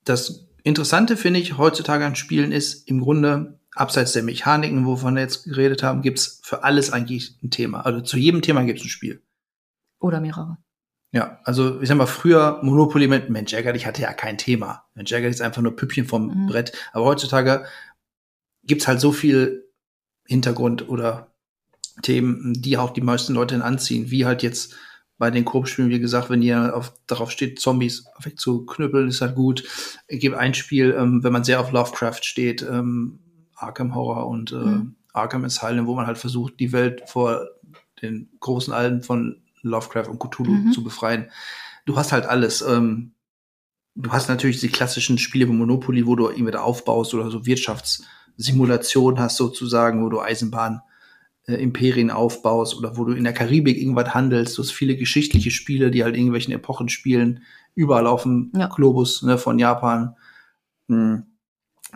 [0.04, 5.22] Das Interessante finde ich heutzutage an Spielen ist, im Grunde, abseits der Mechaniken, wovon wir
[5.22, 7.80] jetzt geredet haben, gibt's für alles eigentlich ein Thema.
[7.86, 9.22] Also zu jedem Thema gibt's ein Spiel.
[9.98, 10.58] Oder mehrere.
[11.12, 14.84] Ja, also ich sag mal, früher Monopoly mit Mensch ärgerlich hatte ja kein Thema.
[14.94, 16.46] Mensch ärgerlich ist einfach nur Püppchen vom Mhm.
[16.46, 16.72] Brett.
[16.92, 17.64] Aber heutzutage
[18.64, 19.68] gibt's halt so viel
[20.26, 21.28] Hintergrund oder
[22.00, 24.74] Themen, die auch die meisten Leute anziehen, wie halt jetzt
[25.18, 29.62] bei den Koop-Spielen, wie gesagt, wenn ihr auf, darauf steht, Zombies wegzuknüppeln, ist halt gut.
[30.06, 33.20] Es gibt ein Spiel, ähm, wenn man sehr auf Lovecraft steht, ähm,
[33.62, 34.94] Arkham Horror und äh, Mhm.
[35.12, 37.46] Arkham Asylum, wo man halt versucht, die Welt vor
[38.00, 40.72] den großen Alten von Lovecraft und Cthulhu Mhm.
[40.72, 41.30] zu befreien.
[41.84, 42.62] Du hast halt alles.
[42.62, 43.12] Ähm,
[43.94, 47.44] du hast natürlich die klassischen Spiele wie Monopoly, wo du irgendwie da aufbaust oder so
[47.46, 50.80] Wirtschaftssimulation hast sozusagen, wo du Eisenbahn
[51.46, 54.56] äh, Imperien aufbaust oder wo du in der Karibik irgendwas handelst.
[54.56, 57.42] Du hast viele geschichtliche Spiele, die halt irgendwelchen Epochen spielen,
[57.74, 58.68] überall auf dem Ja.
[58.68, 60.16] Globus, ne, von Japan
[60.88, 61.24] mh,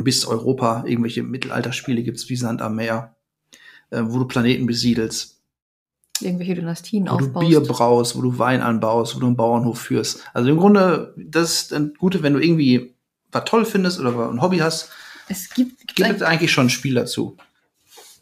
[0.01, 0.85] bis Europa.
[0.87, 3.17] Irgendwelche Mittelalterspiele gibt's wie Sand am Meer,
[3.91, 5.37] äh, wo du Planeten besiedelst
[6.21, 7.47] Irgendwelche Dynastien wo du aufbaust.
[7.49, 10.23] Bier braust, wo du Wein anbaust, wo du einen Bauernhof führst.
[10.33, 12.95] Also im Grunde, das ist ein Gute, wenn du irgendwie
[13.33, 14.91] was toll findest oder ein Hobby hast,
[15.29, 17.37] es gibt, gibt gibt es eigentlich schon ein Spiel dazu.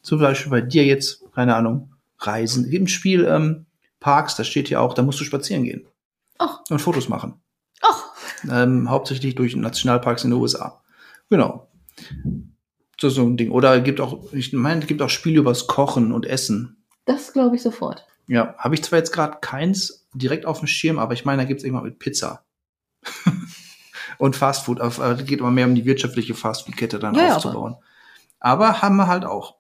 [0.03, 2.65] Zum Beispiel bei dir jetzt, keine Ahnung, Reisen.
[2.65, 3.67] Es gibt ein Spiel, ähm,
[4.01, 5.87] Parks, da steht hier auch, da musst du spazieren gehen.
[6.39, 6.61] Ach.
[6.69, 7.35] Und Fotos machen.
[7.83, 8.05] ach,
[8.51, 10.83] Ähm, hauptsächlich durch Nationalparks in den USA.
[11.31, 11.69] Genau.
[13.01, 13.51] So, so ein Ding.
[13.51, 16.85] Oder es gibt auch, ich meine, es gibt auch Spiele übers Kochen und Essen.
[17.07, 18.07] das glaube ich sofort.
[18.27, 21.49] Ja, habe ich zwar jetzt gerade keins direkt auf dem Schirm, aber ich meine, da
[21.49, 22.45] gibt's irgendwann mit Pizza.
[24.19, 27.77] und Fastfood, aber es geht immer mehr um die wirtschaftliche Fastfood-Kette dann Ja, aufzubauen.
[28.41, 29.57] Aber, haben wir halt auch.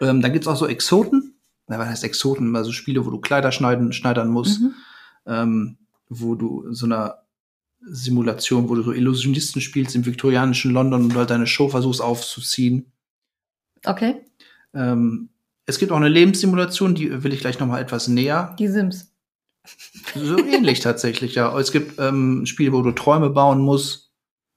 [0.00, 1.34] Ähm, dann gibt's auch so Exoten.
[1.66, 2.54] Na, was heißt Exoten?
[2.56, 4.74] Also Spiele, wo du Kleider schneiden, schneidern musst, Mhm.
[5.26, 5.78] ähm,
[6.08, 7.19] wo du so einer
[7.82, 12.92] Simulation, wo du so Illusionisten spielst im viktorianischen London und halt deine Show versuchst aufzuziehen.
[13.84, 14.16] Okay,
[14.74, 15.30] Ähm,
[15.66, 19.12] es gibt auch eine Lebenssimulation, die will ich gleich noch mal etwas näher die Sims.
[20.14, 21.56] So ähnlich tatsächlich, ja.
[21.58, 24.10] Es gibt ähm, Spiele, wo du Träume bauen musst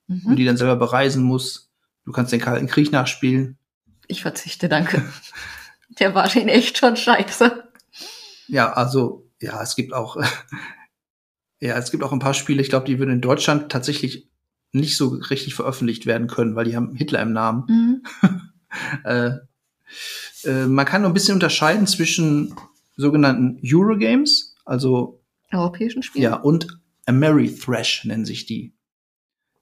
[0.10, 0.36] und Mhm.
[0.36, 1.70] die dann selber bereisen musst.
[2.04, 3.58] Du kannst den Kalten Krieg nachspielen.
[4.08, 5.02] Ich verzichte, danke.
[6.00, 7.64] Der war den echt schon scheiße.
[8.48, 10.18] Ja, also, ja, es gibt auch,
[11.64, 14.28] ja, es gibt auch ein paar Spiele, ich glaube, die würden in Deutschland tatsächlich
[14.74, 17.64] nicht so richtig veröffentlicht werden können, weil die haben Hitler im Namen.
[17.68, 18.04] Mhm.
[19.04, 19.34] Äh,
[20.46, 22.56] äh, man kann nur ein bisschen unterscheiden zwischen
[22.98, 26.24] sogenannten Eurogames, also Europäischen Spiele?
[26.24, 28.74] Ja, und Ameritrash nennen sich die.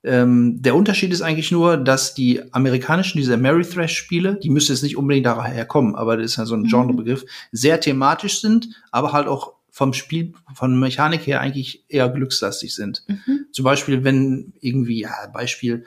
[0.03, 4.95] Ähm, der Unterschied ist eigentlich nur, dass die amerikanischen, diese Ameritrash-Spiele, die müssen jetzt nicht
[4.95, 6.69] unbedingt daher kommen, aber das ist ja so ein Mhm.
[6.69, 12.75] Genrebegriff, sehr thematisch sind, aber halt auch vom Spiel, von Mechanik her eigentlich eher glückslastig
[12.75, 13.03] sind.
[13.07, 13.45] Mhm.
[13.51, 15.85] Zum Beispiel, wenn irgendwie, ja, Beispiel,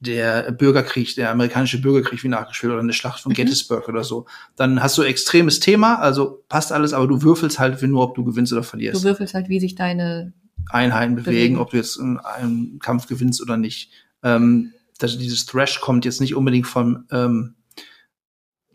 [0.00, 3.36] der Bürgerkrieg, der amerikanische Bürgerkrieg wie nachgespielt oder eine Schlacht von Mhm.
[3.36, 7.82] Gettysburg oder so, dann hast du extremes Thema, also passt alles, aber du würfelst halt
[7.82, 9.02] nur, ob du gewinnst oder verlierst.
[9.02, 10.32] Du würfelst halt, wie sich deine.
[10.70, 11.58] Einheiten bewegen, Bewegen.
[11.58, 13.90] ob du jetzt einen, Kampf gewinnst oder nicht.
[14.22, 17.54] Ähm, das, dieses Thrash kommt jetzt nicht unbedingt von, ähm,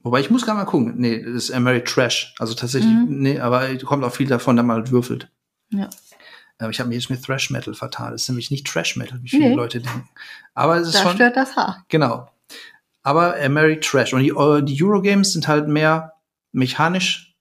[0.03, 0.93] wobei ich muss gar mal gucken.
[0.97, 2.35] Nee, das ist Mary Trash.
[2.39, 3.07] Also tatsächlich, Mhm.
[3.21, 5.29] nee, aber kommt auch viel davon, dass man halt würfelt.
[5.69, 5.89] Ja.
[6.59, 8.11] Aber ich habe mir jetzt mit Thrash Metal vertan.
[8.11, 9.55] Das ist nämlich nicht Trash Metal, wie viele Nee.
[9.55, 10.07] Leute denken.
[10.53, 11.83] Aber es ist Da schon, stört das Haar.
[11.89, 12.29] genau.
[13.01, 14.13] Aber Mary Trash.
[14.13, 16.13] Und die, äh, die Eurogames sind halt mehr
[16.53, 17.35] mechanisch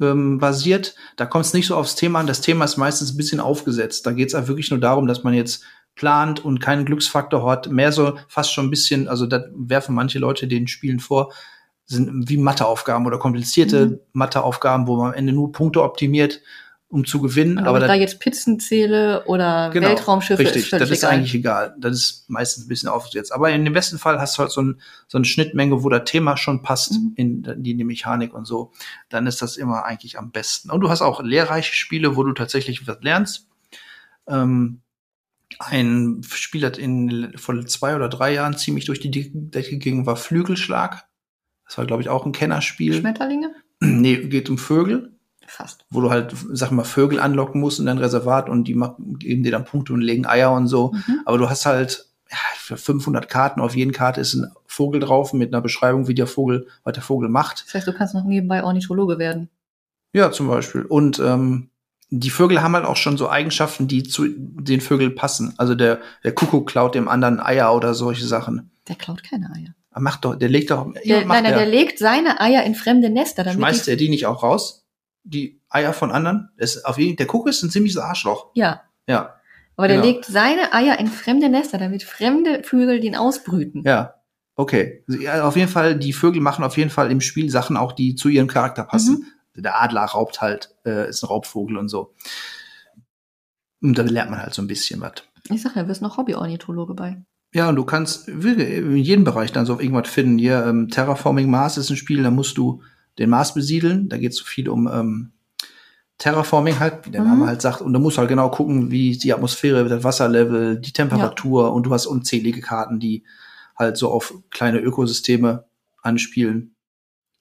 [0.00, 0.94] ähm, basiert.
[1.16, 2.26] Da kommt es nicht so aufs Thema an.
[2.26, 4.06] Das Thema ist meistens ein bisschen aufgesetzt.
[4.06, 7.68] Da geht es halt wirklich nur darum, dass man jetzt plant und keinen Glücksfaktor hat.
[7.70, 11.32] Mehr so fast schon ein bisschen, also da werfen manche Leute den Spielen vor,
[11.96, 13.98] sind wie Matheaufgaben oder komplizierte Mhm.
[14.12, 16.40] Matheaufgaben, wo man am Ende nur Punkte optimiert,
[16.88, 17.56] um zu gewinnen.
[17.58, 21.10] Und aber da- da jetzt Pizzen zähle oder Genau, Weltraumschiffe Richtig, ist das ist egal.
[21.14, 21.74] eigentlich egal.
[21.78, 23.32] Das ist meistens ein bisschen aufgesetzt.
[23.32, 26.04] Aber in dem besten Fall hast du halt so, ein, so eine Schnittmenge, wo das
[26.04, 27.12] Thema schon passt Mhm.
[27.16, 28.72] in, die- in die Mechanik und so.
[29.08, 30.70] Dann ist das immer eigentlich am besten.
[30.70, 33.46] Und du hast auch lehrreiche Spiele, wo du tatsächlich was lernst.
[34.26, 34.80] Ähm,
[35.58, 40.16] ein Spiel hat in, vor zwei oder drei Jahren ziemlich durch die Decke ging, war
[40.16, 41.04] Flügelschlag.
[41.72, 42.92] Das war, glaube ich, auch ein Kennerspiel.
[42.92, 43.50] Schmetterlinge?
[43.80, 45.12] nee, geht um Vögel
[45.46, 45.86] Fast.
[45.88, 49.42] wo du halt, sag mal, Vögel anlocken musst in dein Reservat und die machen, geben
[49.42, 50.92] dir dann Punkte und legen Eier und so.
[50.92, 51.22] Mhm.
[51.24, 55.32] Aber du hast halt ja, für 500 Karten, auf jeden Karte ist ein Vogel drauf
[55.32, 57.64] mit einer Beschreibung, wie der Vogel, was der Vogel macht.
[57.66, 59.48] Das heißt, du kannst noch nebenbei Ornithologe werden.
[60.12, 60.82] Ja, zum Beispiel.
[60.82, 61.70] Und ähm,
[62.10, 65.54] die Vögel haben halt auch schon so Eigenschaften, die zu den Vögeln passen.
[65.56, 68.70] Also der, der Kuckuck klaut dem anderen Eier oder solche Sachen.
[68.88, 69.74] Der klaut keine Eier.
[69.94, 72.74] Er macht doch, der legt doch, Der, macht nein, nein, der legt seine Eier in
[72.74, 74.86] fremde Nester, damit schmeißt er die nicht auch raus?
[75.24, 76.50] Die Eier von anderen?
[76.56, 78.50] Ist auf jeden, der Kuckuck ist ein ziemliches Arschloch.
[78.54, 79.34] Ja, Ja.
[79.76, 80.08] aber der Genau.
[80.08, 83.82] legt seine Eier in fremde Nester, damit fremde Vögel den ausbrüten.
[83.84, 84.14] Ja,
[84.56, 85.04] okay.
[85.08, 88.14] Ja, auf jeden Fall, die Vögel machen auf jeden Fall im Spiel Sachen auch, die
[88.14, 89.26] zu ihrem Charakter passen.
[89.54, 92.14] Der Adler raubt halt, äh, ist ein Raubvogel und so.
[93.82, 95.12] Und da lernt man halt so ein bisschen was.
[95.50, 97.22] Ich sag ja, du bist noch Hobby-Ornithologe bei.
[97.54, 100.38] Ja, und du kannst wirklich in jedem Bereich dann so irgendwas finden.
[100.38, 102.82] Hier, ähm, Terraforming Mars ist ein Spiel, da musst du
[103.18, 104.08] den Mars besiedeln.
[104.08, 105.32] Da geht es so viel um ähm,
[106.18, 107.28] Terraforming halt, wie der Mhm.
[107.28, 107.82] Name halt sagt.
[107.82, 111.72] Und da musst du halt genau gucken, wie die Atmosphäre, das Wasserlevel, die Temperatur.
[111.74, 113.24] Und du hast unzählige Karten, die
[113.76, 115.64] halt so auf kleine Ökosysteme
[116.00, 116.74] anspielen.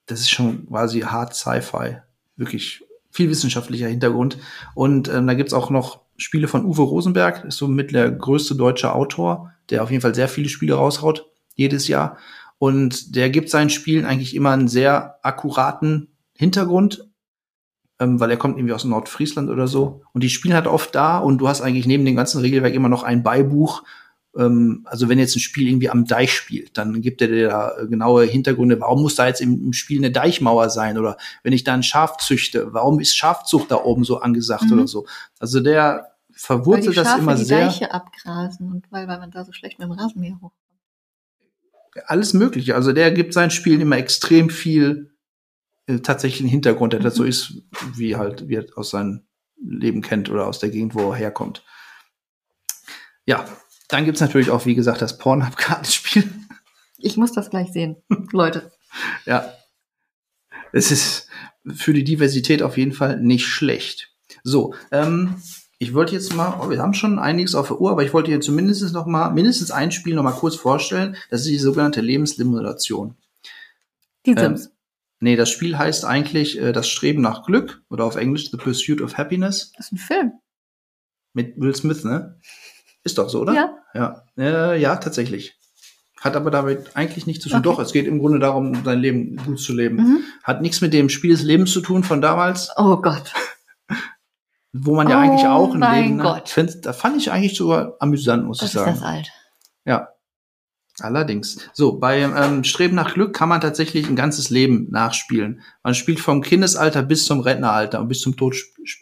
[0.07, 1.97] Das ist schon quasi hart Sci-Fi.
[2.35, 4.37] Wirklich viel wissenschaftlicher Hintergrund.
[4.73, 8.55] Und ähm, da gibt's auch noch Spiele von Uwe Rosenberg, ist so mit der größte
[8.55, 12.17] deutsche Autor, der auf jeden Fall sehr viele Spiele raushaut, jedes Jahr.
[12.57, 17.09] Und der gibt seinen Spielen eigentlich immer einen sehr akkuraten Hintergrund,
[17.99, 20.03] ähm, weil er kommt irgendwie aus Nordfriesland oder so.
[20.13, 22.89] Und die spielen halt oft da und du hast eigentlich neben dem ganzen Regelwerk immer
[22.89, 23.83] noch ein Beibuch.
[24.37, 27.77] Ähm, also wenn jetzt ein Spiel irgendwie am Deich spielt, dann gibt er dir da
[27.77, 28.79] äh, genaue Hintergründe.
[28.79, 30.97] Warum muss da jetzt im, im Spiel eine Deichmauer sein?
[30.97, 34.73] Oder wenn ich da ein Schaf züchte, warum ist Schafzucht da oben so angesagt Mhm.
[34.73, 35.05] oder so?
[35.39, 36.10] Also der
[36.41, 37.65] verwurzelt das immer die sehr.
[37.65, 40.51] Deiche abgrasen und weil, weil man da so schlecht mit dem Rasenmäher hoch.
[42.07, 42.75] alles Mögliche.
[42.75, 45.13] Also der gibt seinen Spielen immer extrem viel
[45.87, 47.03] äh, tatsächlichen Hintergrund, der Mhm.
[47.05, 47.53] dazu ist,
[47.95, 49.25] wie halt, wie er aus seinem
[49.61, 51.63] Leben kennt oder aus der Gegend, wo er herkommt.
[53.25, 53.45] Ja,
[53.89, 56.29] dann gibt's natürlich auch, wie gesagt, das Pornhub-Kartenspiel.
[56.97, 57.97] Ich muss das gleich sehen,
[58.31, 58.71] Leute.
[59.25, 59.53] Ja.
[60.73, 61.27] Es ist
[61.73, 64.11] für die Diversität auf jeden Fall nicht schlecht.
[64.43, 65.35] So, ähm,
[65.81, 68.29] ich wollte jetzt mal, oh, wir haben schon einiges auf der Uhr, aber ich wollte
[68.29, 71.15] hier zumindest noch mal, mindestens ein Spiel noch mal kurz vorstellen.
[71.31, 73.15] Das ist die sogenannte Lebenslimulation.
[74.27, 74.71] Die Ähm, Sims.
[75.21, 79.01] Nee, das Spiel heißt eigentlich äh, das Streben nach Glück oder auf Englisch The Pursuit
[79.01, 80.31] of Happiness Das ist ein Film.
[81.33, 82.39] mit Will Smith, ne?
[83.03, 83.53] Ist doch so, oder?
[83.55, 83.77] Ja.
[83.95, 85.57] Ja, äh, ja tatsächlich.
[86.19, 87.57] Hat aber damit eigentlich nichts zu tun.
[87.57, 87.63] Okay.
[87.63, 89.95] Doch, es geht im Grunde darum, sein Leben gut zu leben.
[89.95, 90.23] Mhm.
[90.43, 93.33] Hat nichts mit dem Spiel des Lebens zu tun von damals, Oh Gott.
[94.73, 96.49] Wo man ja Oh eigentlich auch ein Leben Gott.
[96.49, 98.93] Find, da fand ich eigentlich sogar amüsant, muss Das ich ist sagen.
[98.95, 99.31] das alt.
[99.85, 100.09] Ja.
[100.99, 101.57] Allerdings.
[101.73, 105.61] So, bei ähm, Streben nach Glück kann man tatsächlich ein ganzes Leben nachspielen.
[105.83, 108.55] Man spielt vom Kindesalter bis zum Rentneralter und bis zum Tod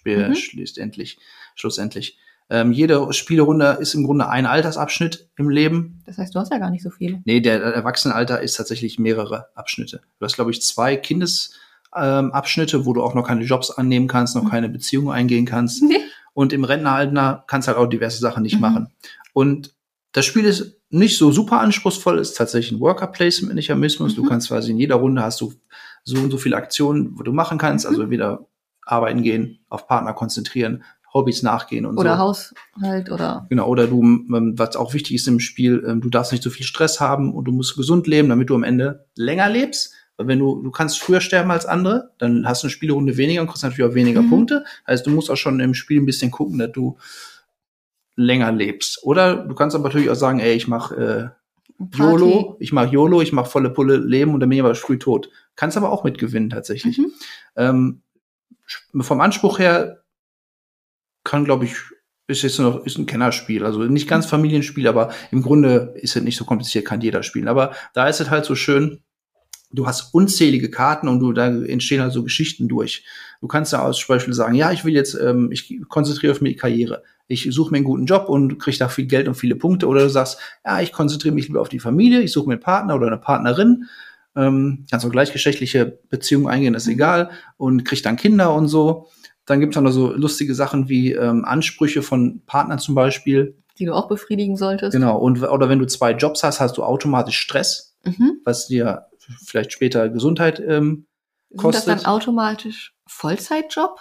[0.06, 0.36] Mhm.
[0.36, 1.18] schlussendlich.
[1.56, 2.18] schlussendlich.
[2.52, 6.02] Ähm, jede Spielrunde ist im Grunde ein Altersabschnitt im Leben.
[6.06, 7.22] Das heißt, du hast ja gar nicht so viele.
[7.26, 10.02] Nee, der Erwachsenenalter ist tatsächlich mehrere Abschnitte.
[10.20, 11.60] Du hast, glaube ich, zwei Kindesabschnitte,
[11.96, 14.50] ähm, Abschnitte, wo du auch noch keine Jobs annehmen kannst, noch Mhm.
[14.50, 15.82] keine Beziehungen eingehen kannst.
[15.84, 15.98] Nee.
[16.34, 18.62] Und im Rentneralter kannst halt auch diverse Sachen nicht Mhm.
[18.62, 18.88] machen.
[19.34, 19.74] Und
[20.12, 24.16] das Spiel ist nicht so super anspruchsvoll, ist tatsächlich ein Worker Placement Mechanismus.
[24.16, 24.30] Du Mhm.
[24.30, 25.54] kannst quasi in jeder Runde hast du
[26.04, 27.86] so und so viele Aktionen, wo du machen kannst.
[27.86, 27.92] Mhm.
[27.92, 28.46] Also wieder
[28.86, 30.84] arbeiten gehen, auf Partner konzentrieren,
[31.14, 32.20] Hobbys nachgehen und Oder so.
[32.20, 33.46] Haushalt oder.
[33.50, 36.50] Genau, oder du, ähm, was auch wichtig ist im Spiel, ähm, du darfst nicht so
[36.52, 39.94] viel Stress haben und du musst gesund leben, damit du am Ende länger lebst.
[40.20, 43.48] Wenn du, du kannst früher sterben als andere, dann hast du eine Spielrunde weniger und
[43.48, 44.30] kriegst natürlich auch weniger Mhm.
[44.30, 44.66] Punkte.
[44.88, 46.98] Heißt, du musst auch schon im Spiel ein bisschen gucken, dass du
[48.16, 49.04] länger lebst.
[49.04, 51.30] Oder du kannst aber natürlich auch sagen, ey, ich mach äh.
[51.96, 55.00] YOLO, ich mach YOLO, ich mach volle Pulle Leben und dann bin ich aber früh
[55.00, 55.30] tot.
[55.56, 56.98] Kannst aber auch mitgewinnen tatsächlich.
[56.98, 57.12] Mhm.
[57.56, 58.02] Ähm,
[59.00, 60.04] vom Anspruch her
[61.24, 61.76] kann, glaube ich,
[62.28, 66.22] ist jetzt noch ist ein Kennerspiel, also nicht ganz Familienspiel, aber im Grunde ist es
[66.22, 67.48] nicht so kompliziert, kann jeder spielen.
[67.48, 69.02] Aber da ist es halt so schön,
[69.72, 73.04] du hast unzählige Karten und du da entstehen halt so Geschichten durch.
[73.42, 76.56] Du kannst da zum Beispiel sagen, ja, ich will jetzt, ähm, ich konzentriere auf meine
[76.56, 77.04] Karriere.
[77.28, 79.88] Ich suche mir einen guten Job und kriege da viel Geld und viele Punkte.
[79.88, 82.62] Oder du sagst, ja, ich konzentriere mich lieber auf die Familie, ich suche mir einen
[82.62, 83.86] Partner oder eine Partnerin.
[84.36, 87.30] Ähm, kannst auch gleichgeschlechtliche Beziehungen eingehen, das ist egal.
[87.58, 89.08] Und krieg dann Kinder und so.
[89.46, 93.56] Dann gibt's auch noch so lustige Sachen wie ähm, Ansprüche von Partnern zum Beispiel.
[93.78, 94.94] Die du auch befriedigen solltest.
[94.94, 95.18] Genau.
[95.18, 98.40] Und, oder wenn du zwei Jobs hast, hast du automatisch Stress, Mhm.
[98.46, 99.09] was dir
[99.46, 101.06] vielleicht später Gesundheit ähm,
[101.50, 104.00] Sind das dann Kostet- automatisch Vollzeitjob?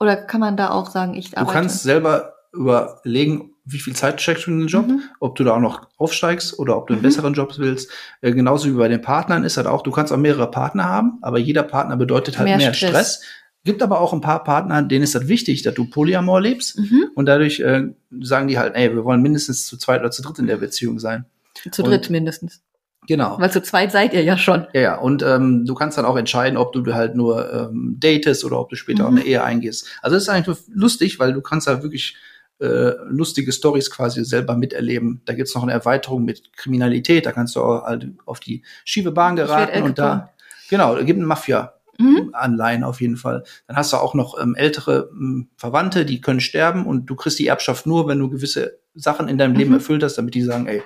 [0.00, 1.52] Oder kann man da auch sagen, ich Du arbeite?
[1.58, 5.02] kannst selber überlegen, wie viel Zeit steckst du in den Job, Mhm.
[5.20, 7.06] ob du da auch noch aufsteigst oder ob du einen Mhm.
[7.06, 7.90] besseren Job willst.
[8.20, 11.18] Äh, genauso wie bei den Partnern ist halt auch, du kannst auch mehrere Partner haben,
[11.22, 12.90] aber jeder Partner bedeutet halt Mehr mehr, Stress.
[12.90, 13.22] Stress.
[13.64, 16.78] Gibt aber auch ein paar Partner, denen ist das wichtig, dass du Polyamor lebst.
[16.78, 17.06] Mhm.
[17.14, 17.84] Und dadurch äh,
[18.20, 20.98] sagen die halt, ey, wir wollen mindestens zu zweit oder zu dritt in der Beziehung
[20.98, 21.24] sein.
[21.70, 22.60] Zu Und- dritt mindestens.
[23.06, 23.36] Genau.
[23.38, 24.66] Weil zu zweit seid ihr ja schon.
[24.72, 28.44] Ja, ja, und ähm, du kannst dann auch entscheiden, ob du halt nur ähm, datest
[28.44, 29.18] oder ob du später auch Mhm.
[29.18, 29.86] eine Ehe eingehst.
[30.02, 32.16] Also das ist eigentlich lustig, weil du kannst da wirklich
[32.60, 35.20] äh, lustige Stories quasi selber miterleben.
[35.26, 39.10] Da gibt's noch eine Erweiterung mit Kriminalität, da kannst du auch halt auf die schiefe
[39.12, 40.30] Bahn geraten und da,
[40.70, 41.74] genau, da gibt ein Mafia.
[41.98, 42.30] Mhm.
[42.32, 43.44] Anleihen auf jeden Fall.
[43.68, 47.38] Dann hast du auch noch ähm, ältere ähm, Verwandte, die können sterben und du kriegst
[47.38, 49.76] die Erbschaft nur, wenn du gewisse Sachen in deinem Leben Mhm.
[49.76, 50.82] erfüllt hast, damit die sagen, ey,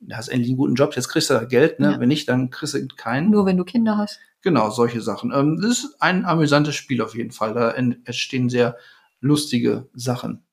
[0.00, 1.92] du hast endlich einen guten Job, jetzt kriegst du da Geld, ne?
[1.92, 2.00] Ja.
[2.00, 3.30] Wenn nicht, dann kriegst du keinen.
[3.30, 4.18] Nur wenn du Kinder hast.
[4.42, 5.32] Genau, solche Sachen.
[5.34, 7.52] Ähm, das ist ein amüsantes Spiel auf jeden Fall.
[7.54, 8.76] Da en- entstehen sehr
[9.20, 10.44] lustige Sachen.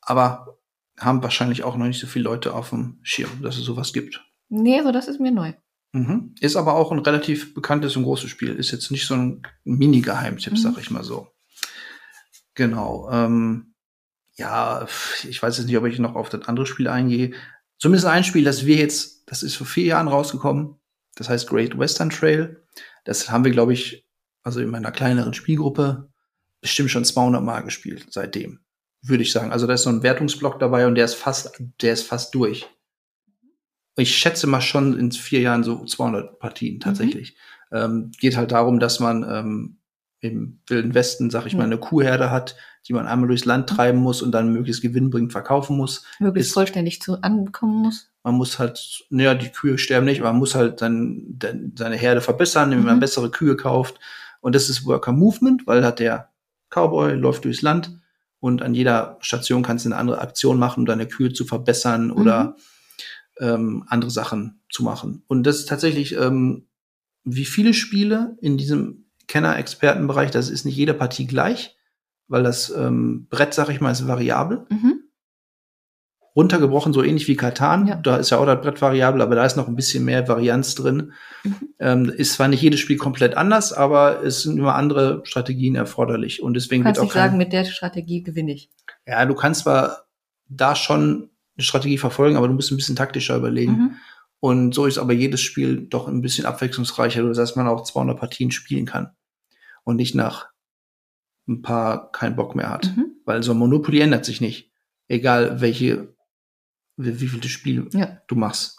[0.00, 0.58] aber
[0.98, 4.22] haben wahrscheinlich auch noch nicht so viele Leute auf dem Schirm, dass es sowas gibt.
[4.48, 5.52] Nee, so das ist mir neu.
[5.92, 6.34] Mhm.
[6.40, 8.54] Ist aber auch ein relativ bekanntes und großes Spiel.
[8.54, 10.56] Ist jetzt nicht so ein Mini-Geheimtipp, Mhm.
[10.58, 11.28] sag ich mal so.
[12.54, 13.08] Genau.
[13.10, 13.74] Ähm,
[14.34, 14.86] ja,
[15.28, 17.32] ich weiß jetzt nicht, ob ich noch auf das andere Spiel eingehe.
[17.80, 20.76] Zumindest ein Spiel, das wir jetzt, das ist vor vier Jahren rausgekommen.
[21.16, 22.62] Das heißt Great Western Trail.
[23.04, 24.06] Das haben wir, glaube ich,
[24.42, 26.10] also in meiner kleineren Spielgruppe
[26.60, 28.60] bestimmt schon 200 Mal gespielt seitdem,
[29.02, 29.50] würde ich sagen.
[29.50, 32.68] Also da ist so ein Wertungsblock dabei und der ist fast, der ist fast durch.
[33.96, 37.36] Ich schätze mal schon in vier Jahren so 200 Partien tatsächlich.
[37.72, 39.78] Ähm, geht halt darum, dass man ähm,
[40.20, 41.72] im Wilden Westen, sag ich mal, Mhm.
[41.72, 42.56] eine Kuhherde hat,
[42.88, 46.04] die man einmal durchs Land treiben muss und dann möglichst gewinnbringend verkaufen muss.
[46.18, 48.08] Möglichst Ist- vollständig zu ankommen muss.
[48.22, 51.96] Man muss halt, naja, die Kühe sterben nicht, aber man muss halt dann, dann seine
[51.96, 53.00] Herde verbessern, indem man Mhm.
[53.00, 53.98] bessere Kühe kauft.
[54.40, 56.30] Und das ist Worker Movement, weil hat der
[56.70, 57.98] Cowboy läuft durchs Land
[58.40, 62.10] und an jeder Station kannst du eine andere Aktion machen, um deine Kühe zu verbessern
[62.10, 62.56] oder
[63.38, 65.22] ähm, andere Sachen zu machen.
[65.26, 66.66] Und das ist tatsächlich, ähm,
[67.24, 71.76] wie viele Spiele in diesem Kenner-Expertenbereich, das ist nicht jede Partie gleich,
[72.30, 75.00] weil das ähm, Brett, sag ich mal, ist variabel Mhm.
[76.36, 77.86] runtergebrochen, so ähnlich wie Katan.
[77.88, 77.96] Ja.
[77.96, 80.74] Da ist ja auch das Brett variabel, aber da ist noch ein bisschen mehr Varianz
[80.76, 81.12] drin.
[81.42, 81.54] Mhm.
[81.80, 86.40] Ähm, ist zwar nicht jedes Spiel komplett anders, aber es sind immer andere Strategien erforderlich.
[86.42, 88.70] Und Du deswegen kannst wird nicht auch kein, sagen, mit der Strategie gewinne ich.
[89.06, 90.04] Ja, du kannst zwar
[90.48, 93.72] da schon eine Strategie verfolgen, aber du musst ein bisschen taktischer überlegen.
[93.72, 93.96] Mhm.
[94.38, 98.50] Und so ist aber jedes Spiel doch ein bisschen abwechslungsreicher, dass man auch 200 Partien
[98.52, 99.10] spielen kann.
[99.82, 100.49] Und nicht nach
[101.50, 102.96] ein paar keinen Bock mehr hat.
[102.96, 103.16] Mhm.
[103.24, 104.70] Weil so ein Monopoly ändert sich nicht.
[105.08, 106.14] Egal welche,
[106.96, 108.20] wie, wie viele Spiel Ja.
[108.28, 108.78] du machst.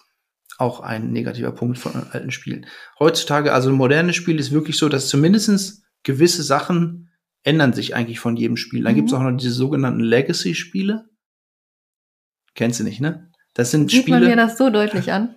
[0.57, 2.65] Auch ein negativer Punkt von alten Spielen.
[2.99, 7.09] Heutzutage, also ein modernes Spiel ist wirklich so, dass zumindestens gewisse Sachen
[7.43, 8.83] ändern sich eigentlich von jedem Spiel.
[8.83, 8.97] Dann Mhm.
[8.97, 11.09] gibt's auch noch diese sogenannten Legacy-Spiele.
[12.53, 13.31] Kennst du nicht, ne?
[13.53, 15.35] Das sind Sieht man mir Spiele, das so deutlich an?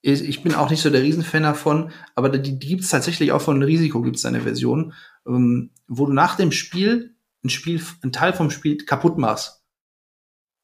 [0.00, 3.42] ich, ich bin auch nicht so der Riesenfan davon, aber die, die gibt's tatsächlich auch
[3.42, 4.92] von Risiko gibt's eine Version,
[5.28, 7.14] ähm, wo du nach dem Spiel
[7.44, 9.62] ein Spiel, ein Teil vom Spiel kaputt machst.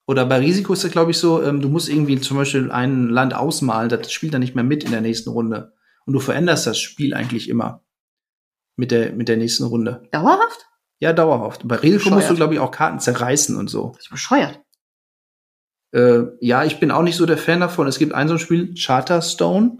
[0.06, 3.08] Oder bei Risiko ist das, glaube ich, so, ähm, du musst irgendwie zum Beispiel ein
[3.08, 5.72] Land ausmalen, das spielt dann nicht mehr mit in der nächsten Runde.
[6.04, 7.82] Und du veränderst das Spiel eigentlich immer
[8.76, 10.02] mit der, mit der nächsten Runde.
[10.10, 10.66] Dauerhaft?
[11.00, 11.66] Ja, dauerhaft.
[11.66, 13.92] Bei Risiko musst du, glaube ich, auch Karten zerreißen und so.
[13.94, 14.60] Das ist bescheuert.
[15.92, 17.86] Äh, ja, ich bin auch nicht so der Fan davon.
[17.86, 19.78] Es gibt ein so ein Spiel, Charterstone.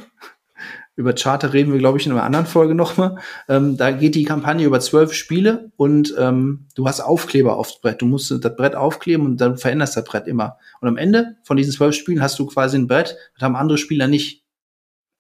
[0.97, 3.19] Über Charter reden wir, glaube ich, in einer anderen Folge nochmal.
[3.49, 8.01] Ähm, da geht die Kampagne über zwölf Spiele und ähm, du hast Aufkleber aufs Brett.
[8.01, 10.59] Du musst das Brett aufkleben und dann veränderst das Brett immer.
[10.81, 13.79] Und am Ende von diesen zwölf Spielen hast du quasi ein Brett, das haben andere
[13.79, 14.45] Spieler nicht.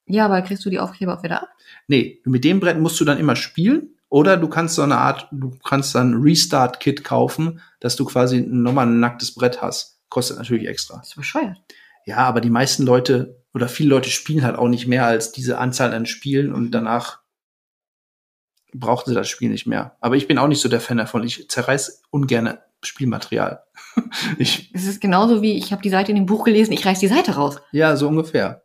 [0.06, 1.48] Ja, aber kriegst du die Aufkleber auch wieder ab?
[1.88, 3.90] Nee, mit dem Brett musst du dann immer spielen.
[4.08, 8.42] Oder du kannst so eine Art, du kannst dann ein Restart-Kit kaufen, dass du quasi
[8.42, 9.98] nochmal ein nacktes Brett hast.
[10.08, 10.98] Kostet natürlich extra.
[10.98, 11.56] Das ist bescheuert.
[12.06, 15.58] Ja, aber die meisten Leute oder viele Leute spielen halt auch nicht mehr als diese
[15.58, 17.20] Anzahl an Spielen und danach
[18.74, 19.96] brauchen sie das Spiel nicht mehr.
[20.00, 21.22] Aber ich bin auch nicht so der Fan davon.
[21.22, 23.62] Ich zerreiß ungerne Spielmaterial.
[24.38, 26.98] ich, Es ist genauso wie, ich habe die Seite in dem Buch gelesen, ich reiß
[26.98, 27.60] die Seite raus.
[27.70, 28.64] ja, so ungefähr.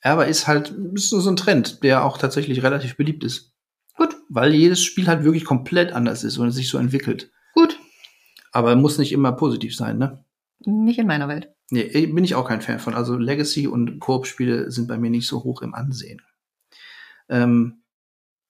[0.00, 3.52] Aber ist halt ist so ein Trend, der auch tatsächlich relativ beliebt ist.
[3.96, 7.32] Gut, Weil jedes Spiel halt wirklich komplett anders ist und sich so entwickelt.
[7.54, 7.78] gut.
[8.52, 10.24] Aber muss nicht immer positiv sein, ne?
[10.60, 11.53] Nicht in meiner Welt.
[11.70, 12.94] Nee, bin ich auch kein Fan von.
[12.94, 16.20] Also Legacy und Koop-Spiele sind bei mir nicht so hoch im Ansehen.
[17.28, 17.82] Ähm,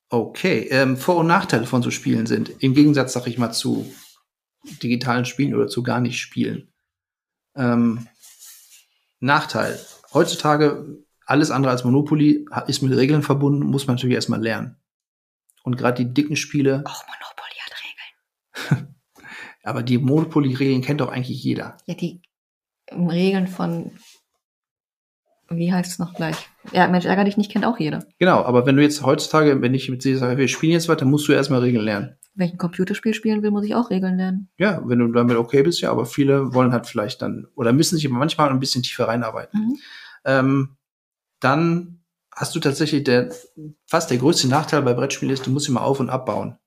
[0.09, 3.93] okay, ähm, Vor- und Nachteile von so Spielen sind, im Gegensatz, sag ich mal, zu
[4.83, 6.73] digitalen Spielen oder zu gar nicht Spielen.
[7.55, 8.09] Ähm,
[9.21, 9.79] Nachteil.
[10.13, 14.77] Heutzutage alles andere als Monopoly ist mit Regeln verbunden, muss man natürlich erstmal lernen.
[15.63, 18.95] Und gerade die dicken Spiele, Auch Monopoly hat Regeln.
[19.63, 21.79] aber die Monopoly-Regeln kennt doch eigentlich jeder.
[21.87, 22.21] Ja, die
[22.93, 23.93] Regeln von,
[25.49, 26.37] wie heißt es noch gleich?
[26.73, 28.05] Ja, Mensch, ärger dich nicht, kennt auch jeder.
[28.19, 31.05] Genau, aber wenn du jetzt heutzutage, wenn ich mit dir sage, wir spielen jetzt weiter,
[31.05, 32.17] musst du erstmal Regeln lernen.
[32.35, 34.49] Wenn ich ein Computerspiel spielen will, muss ich auch Regeln lernen.
[34.59, 37.97] Ja, wenn du damit okay bist, ja, aber viele wollen halt vielleicht dann, oder müssen
[37.97, 39.61] sich manchmal ein bisschen tiefer reinarbeiten.
[39.61, 39.79] Mhm.
[40.25, 40.77] Ähm,
[41.41, 42.01] dann
[42.33, 43.33] hast du tatsächlich der,
[43.87, 46.59] fast der größte Nachteil bei Brettspielen ist, du musst immer auf- und abbauen.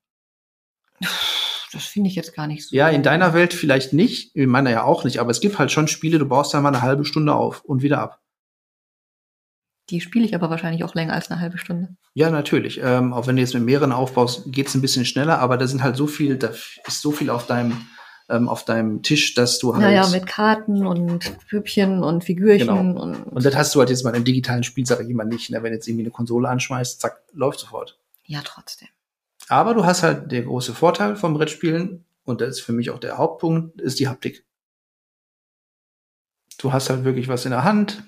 [1.73, 2.75] Das finde ich jetzt gar nicht so.
[2.75, 5.71] Ja, in deiner Welt vielleicht nicht, in meiner ja auch nicht, aber es gibt halt
[5.71, 8.21] schon Spiele, du baust da mal eine halbe Stunde auf und wieder ab.
[9.89, 11.95] Die spiele ich aber wahrscheinlich auch länger als eine halbe Stunde.
[12.13, 12.81] Ja, natürlich.
[12.83, 15.81] Ähm, auch wenn du jetzt mit mehreren aufbaust, geht's ein bisschen schneller, aber da sind
[15.81, 17.87] halt so viel, da ist so viel auf deinem,
[18.29, 19.83] ähm, auf deinem Tisch, dass du halt.
[19.83, 23.01] Naja, mit Karten und Püppchen und Figürchen Genau.
[23.01, 25.49] und, und das hast du halt jetzt bei einem digitalen Spiel, sag ich immer nicht.
[25.51, 25.63] Ne?
[25.63, 27.97] Wenn du jetzt irgendwie eine Konsole anschmeißt, zack, läuft sofort.
[28.25, 28.89] ja, trotzdem.
[29.49, 32.99] Aber du hast halt der große Vorteil vom Brettspielen und das ist für mich auch
[32.99, 34.45] der Hauptpunkt, ist die Haptik.
[36.57, 38.03] Du hast halt wirklich was in der Hand.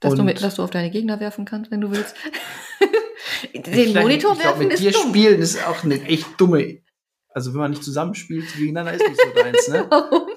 [0.00, 2.14] Dass du, mit, dass du auf deine Gegner werfen kannst, wenn du willst.
[3.54, 5.08] Den Monitor ich glaub, werfen mit ist dir dumm.
[5.08, 6.82] spielen ist auch eine echt dumme.
[7.28, 9.86] Also wenn man nicht zusammenspielt gegeneinander, ist nicht so deins, ne?
[9.90, 10.28] Warum?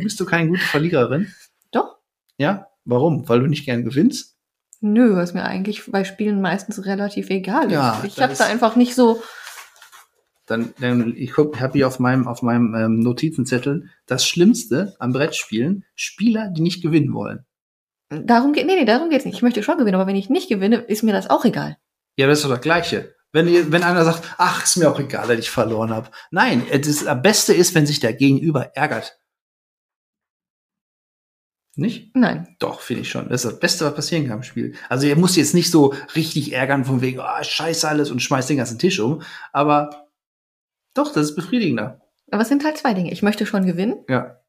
[0.00, 1.32] Bist du keine gute Verliererin.
[1.70, 1.98] Doch.
[2.36, 2.68] Ja?
[2.84, 3.28] Warum?
[3.28, 4.37] Weil du nicht gern gewinnst?
[4.80, 7.72] Nö, was mir eigentlich bei Spielen meistens relativ egal ist.
[7.72, 9.22] Ja, ich das habe da einfach nicht so.
[10.46, 15.84] Dann, dann ich habe hier auf meinem auf meinem ähm, Notizenzettel das Schlimmste am Brettspielen:
[15.94, 17.44] Spieler, die nicht gewinnen wollen.
[18.10, 19.34] Darum geht, nee, nee, darum geht's nicht.
[19.34, 21.76] Ich möchte schon gewinnen, aber wenn ich nicht gewinne, ist mir das auch egal.
[22.16, 23.14] Ja, das ist doch das Gleiche.
[23.32, 26.08] Wenn, ihr- wenn einer sagt, ach, ist mir auch egal, dass ich verloren habe.
[26.30, 29.18] Nein, das Beste ist, wenn sich der Gegenüber ärgert.
[31.78, 32.10] Nicht?
[32.16, 32.56] Nein.
[32.58, 33.28] Doch, finde ich schon.
[33.28, 34.74] Das ist das Beste, was passieren kann im Spiel.
[34.88, 38.50] Also ihr müsst jetzt nicht so richtig ärgern von wegen, ah, scheiße alles und schmeißt
[38.50, 39.22] den ganzen Tisch um.
[39.52, 40.08] Aber
[40.94, 42.00] doch, das ist befriedigender.
[42.32, 43.12] Aber es sind halt zwei Dinge.
[43.12, 44.40] Ich möchte schon gewinnen, Ja.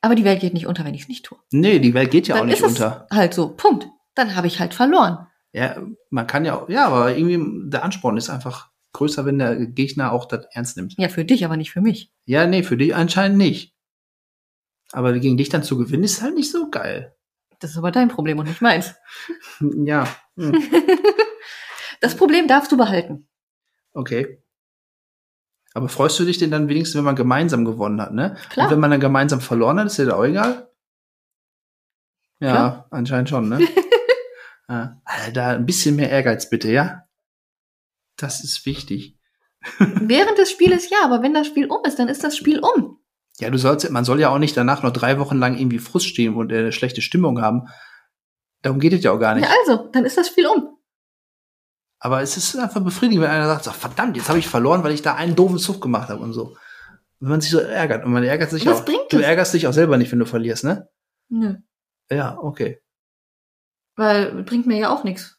[0.00, 1.38] aber die Welt geht nicht unter, wenn ich es nicht tue.
[1.52, 3.06] Nee, die Welt geht ja auch Dann nicht ist unter.
[3.10, 3.54] es halt so.
[3.54, 3.86] Punkt.
[4.16, 5.26] Dann habe ich halt verloren.
[5.52, 5.76] Ja,
[6.10, 10.12] man kann ja auch, ja, aber irgendwie der Ansporn ist einfach größer, wenn der Gegner
[10.12, 10.94] auch das ernst nimmt.
[10.98, 12.10] Ja, für dich, aber nicht für mich.
[12.24, 13.71] Ja, nee, für dich anscheinend nicht.
[14.92, 17.16] Aber gegen dich dann zu gewinnen, ist halt nicht so geil.
[17.58, 18.94] Das ist aber dein Problem und nicht meins.
[19.60, 20.06] Ja.
[20.36, 20.52] Hm.
[22.00, 23.28] Das Problem darfst du behalten.
[23.92, 24.42] Okay.
[25.72, 28.36] Aber freust du dich denn dann wenigstens, wenn man gemeinsam gewonnen hat, ne?
[28.50, 28.66] Klar.
[28.66, 30.68] Und wenn man dann gemeinsam verloren hat, ist dir da auch egal?
[32.40, 32.86] Ja, Klar.
[32.90, 33.60] anscheinend schon, ne?
[34.68, 35.00] ja.
[35.04, 37.04] Alter, da ein bisschen mehr Ehrgeiz bitte, ja?
[38.16, 39.16] Das ist wichtig.
[39.78, 42.98] Während des Spieles ja, aber wenn das Spiel um ist, dann ist das Spiel um.
[43.40, 46.06] Ja, du sollst, man soll ja auch nicht danach noch drei Wochen lang irgendwie Frust
[46.06, 47.68] stehen und äh, eine schlechte Stimmung haben.
[48.62, 49.44] Darum geht es ja auch gar nicht.
[49.44, 50.76] Ja, also, dann ist das Spiel um.
[51.98, 54.92] Aber es ist einfach befriedigend, wenn einer sagt, so, verdammt, jetzt habe ich verloren, weil
[54.92, 56.56] ich da einen doofen Zug gemacht habe und so.
[57.20, 58.04] Wenn man sich so ärgert.
[58.04, 58.84] Und man ärgert sich Was auch.
[58.84, 59.22] bringt du es?
[59.22, 60.88] ärgerst dich auch selber nicht, wenn du verlierst, ne?
[61.28, 61.54] Nö.
[62.10, 62.82] Ja, okay.
[63.94, 65.38] Weil bringt mir ja auch nichts.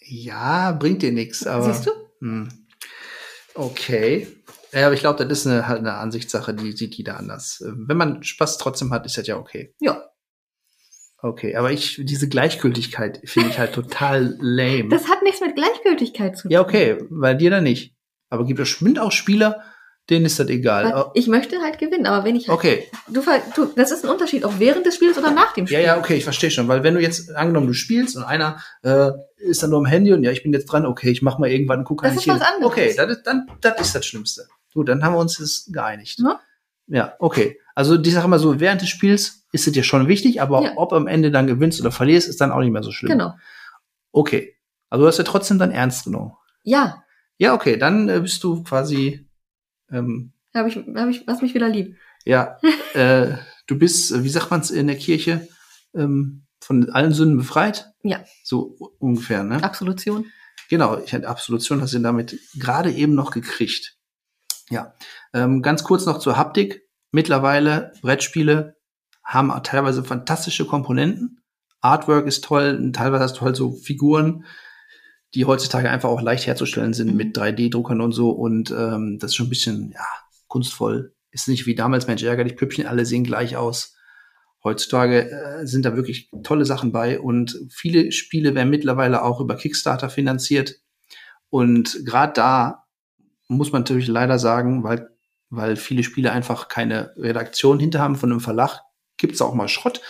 [0.00, 1.72] Ja, bringt dir nichts, aber.
[1.72, 1.90] Siehst du?
[2.20, 2.48] Hm.
[3.54, 4.26] Okay.
[4.72, 7.62] Ja, aber ich glaube, das ist eine, halt eine Ansichtssache, die sieht jeder anders.
[7.64, 9.74] Wenn man Spaß trotzdem hat, ist das ja okay.
[9.80, 10.04] Ja.
[11.20, 14.88] Okay, aber ich, diese Gleichgültigkeit finde ich halt total lame.
[14.88, 16.52] Das hat nichts mit Gleichgültigkeit zu tun.
[16.52, 17.96] ja, okay, bei dir dann nicht.
[18.30, 19.62] Aber gibt es bestimmt auch Spieler,
[20.10, 20.92] denen ist das egal.
[20.92, 23.22] Weil Ich möchte halt gewinnen, aber wenn ich halt, Okay, du,
[23.56, 25.80] du, das ist ein Unterschied, auch während des Spiels oder nach dem Spiel.
[25.80, 26.68] ja, ja, okay, ich verstehe schon.
[26.68, 30.12] Weil wenn du jetzt, angenommen, du spielst und einer äh, ist dann nur am Handy
[30.12, 32.28] und ja, ich bin jetzt dran, okay, ich mach mal irgendwann, guck Das ein ist
[32.28, 32.72] was anderes.
[32.72, 34.46] Okay, das dann, das ist das Schlimmste.
[34.78, 36.20] Gut, dann haben wir uns das geeinigt.
[36.20, 36.40] Ja.
[36.86, 37.58] Ja, okay.
[37.74, 40.72] Also die Sache mal so, während des Spiels ist es dir schon wichtig, aber Ja.
[40.76, 43.10] ob am Ende dann gewinnst oder verlierst, ist dann auch nicht mehr so schlimm.
[43.10, 43.34] Genau.
[44.12, 44.56] Okay.
[44.88, 46.32] Also du hast ja trotzdem dann ernst genommen.
[46.62, 47.02] Ja,
[47.38, 49.28] Ja, okay, dann äh, bist du quasi,
[49.90, 51.96] ähm, habe ich, hab ich, lass mich wieder lieb.
[52.24, 52.56] ja,
[52.94, 55.46] äh, du bist, äh, wie sagt man es in der Kirche,
[55.94, 57.90] ähm, von allen Sünden befreit?
[58.04, 58.24] Ja.
[58.44, 59.62] So ungefähr, ne?
[59.62, 60.26] Absolution.
[60.70, 63.97] Genau, ich hatte Absolution, hast du damit gerade eben noch gekriegt.
[64.70, 64.94] Ja,
[65.32, 66.86] ähm, ganz kurz noch zur Haptik.
[67.10, 68.76] Mittlerweile Brettspiele
[69.24, 71.40] haben teilweise fantastische Komponenten.
[71.80, 74.44] Artwork ist toll, und teilweise hast du halt so Figuren,
[75.34, 77.16] die heutzutage einfach auch leicht herzustellen sind Mhm.
[77.16, 78.30] mit 3D-Druckern und so.
[78.30, 80.06] Und ähm, das ist schon ein bisschen ja,
[80.48, 81.14] kunstvoll.
[81.30, 83.94] Ist nicht wie damals Mensch ärgerlich, Püppchen, alle sehen gleich aus.
[84.64, 89.56] Heutzutage äh, sind da wirklich tolle Sachen bei und viele Spiele werden mittlerweile auch über
[89.56, 90.76] Kickstarter finanziert.
[91.50, 92.87] Und gerade da
[93.48, 95.10] muss man natürlich leider sagen, weil,
[95.50, 98.80] weil viele Spiele einfach keine Redaktion hinter haben von einem Verlag,
[99.16, 100.00] gibt's auch mal Schrott.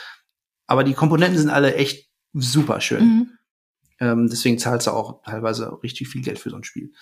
[0.67, 3.05] Aber die Komponenten sind alle echt super schön.
[3.05, 3.31] Mhm.
[4.01, 6.93] Ähm, deswegen zahlst du auch teilweise richtig viel Geld für so ein Spiel.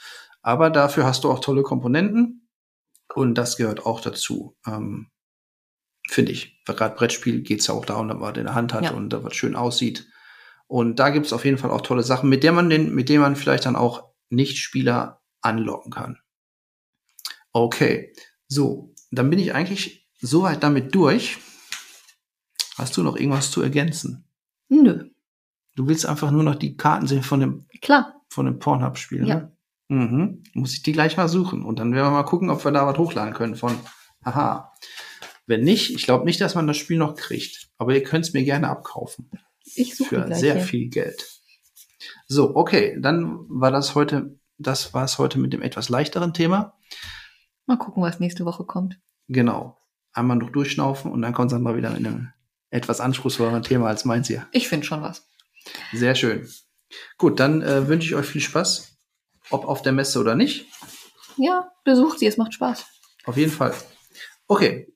[0.43, 2.49] Aber dafür hast du auch tolle Komponenten
[3.15, 4.57] und das gehört auch dazu.
[4.67, 5.11] Ähm,
[6.09, 6.63] Finde ich.
[6.67, 8.91] Weil Gerade Brettspiel geht's ja auch darum, dass man in der Hand hat Ja.
[8.93, 10.07] und da was schön aussieht.
[10.69, 13.23] Und da gibt's auf jeden Fall auch tolle Sachen, mit der man den, mit denen
[13.23, 16.19] man vielleicht dann auch Nicht-Spieler anlocken kann.
[17.57, 18.13] Okay,
[18.49, 21.39] so, dann bin ich eigentlich soweit damit durch.
[22.77, 24.29] Hast du noch irgendwas zu ergänzen?
[24.69, 25.09] Nö.
[25.75, 28.21] Du willst einfach nur noch die Karten sehen von dem, Klar.
[28.29, 29.35] von dem Pornhub-Spiel, Ja.
[29.37, 29.57] ne?
[29.89, 30.43] Mhm.
[30.53, 31.65] Muss ich die gleich mal suchen.
[31.65, 33.75] Und dann werden wir mal gucken, ob wir da was hochladen können von.
[34.23, 34.75] Aha.
[35.47, 37.71] Wenn nicht, ich glaube nicht, dass man das Spiel noch kriegt.
[37.79, 39.31] Aber ihr könnt es mir gerne abkaufen.
[39.77, 40.63] Ich suche Für sehr hier.
[40.63, 41.41] viel Geld.
[42.27, 42.99] So, okay.
[43.01, 46.75] Dann war das heute, das war es heute mit dem etwas leichteren Thema.
[47.67, 48.99] Mal gucken, was nächste Woche kommt.
[49.29, 49.79] Genau.
[50.13, 52.33] Einmal noch durchschnaufen und dann kommt Sandra wieder mit einem
[52.71, 54.47] etwas anspruchsvolleren Thema als meins hier.
[54.53, 55.29] Ich finde schon was.
[55.93, 56.49] Sehr schön.
[57.19, 58.93] Gut, dann äh, wünsche ich euch viel Spaß
[59.51, 60.67] ob auf der Messe oder nicht.
[61.37, 62.85] Ja, besucht sie, es macht Spaß.
[63.27, 63.75] Auf jeden Fall.
[64.49, 64.93] Okay,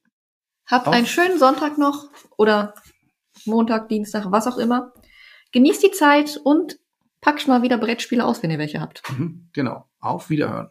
[0.66, 2.74] Habt Auf- einen schönen Sonntag noch oder
[3.44, 4.92] Montag, Dienstag, was auch immer.
[5.52, 6.78] Genießt die Zeit und
[7.20, 9.02] packt mal wieder Brettspiele aus, wenn ihr welche habt.
[9.10, 9.88] mhm, genau.
[10.00, 10.70] Auf Wiederhören.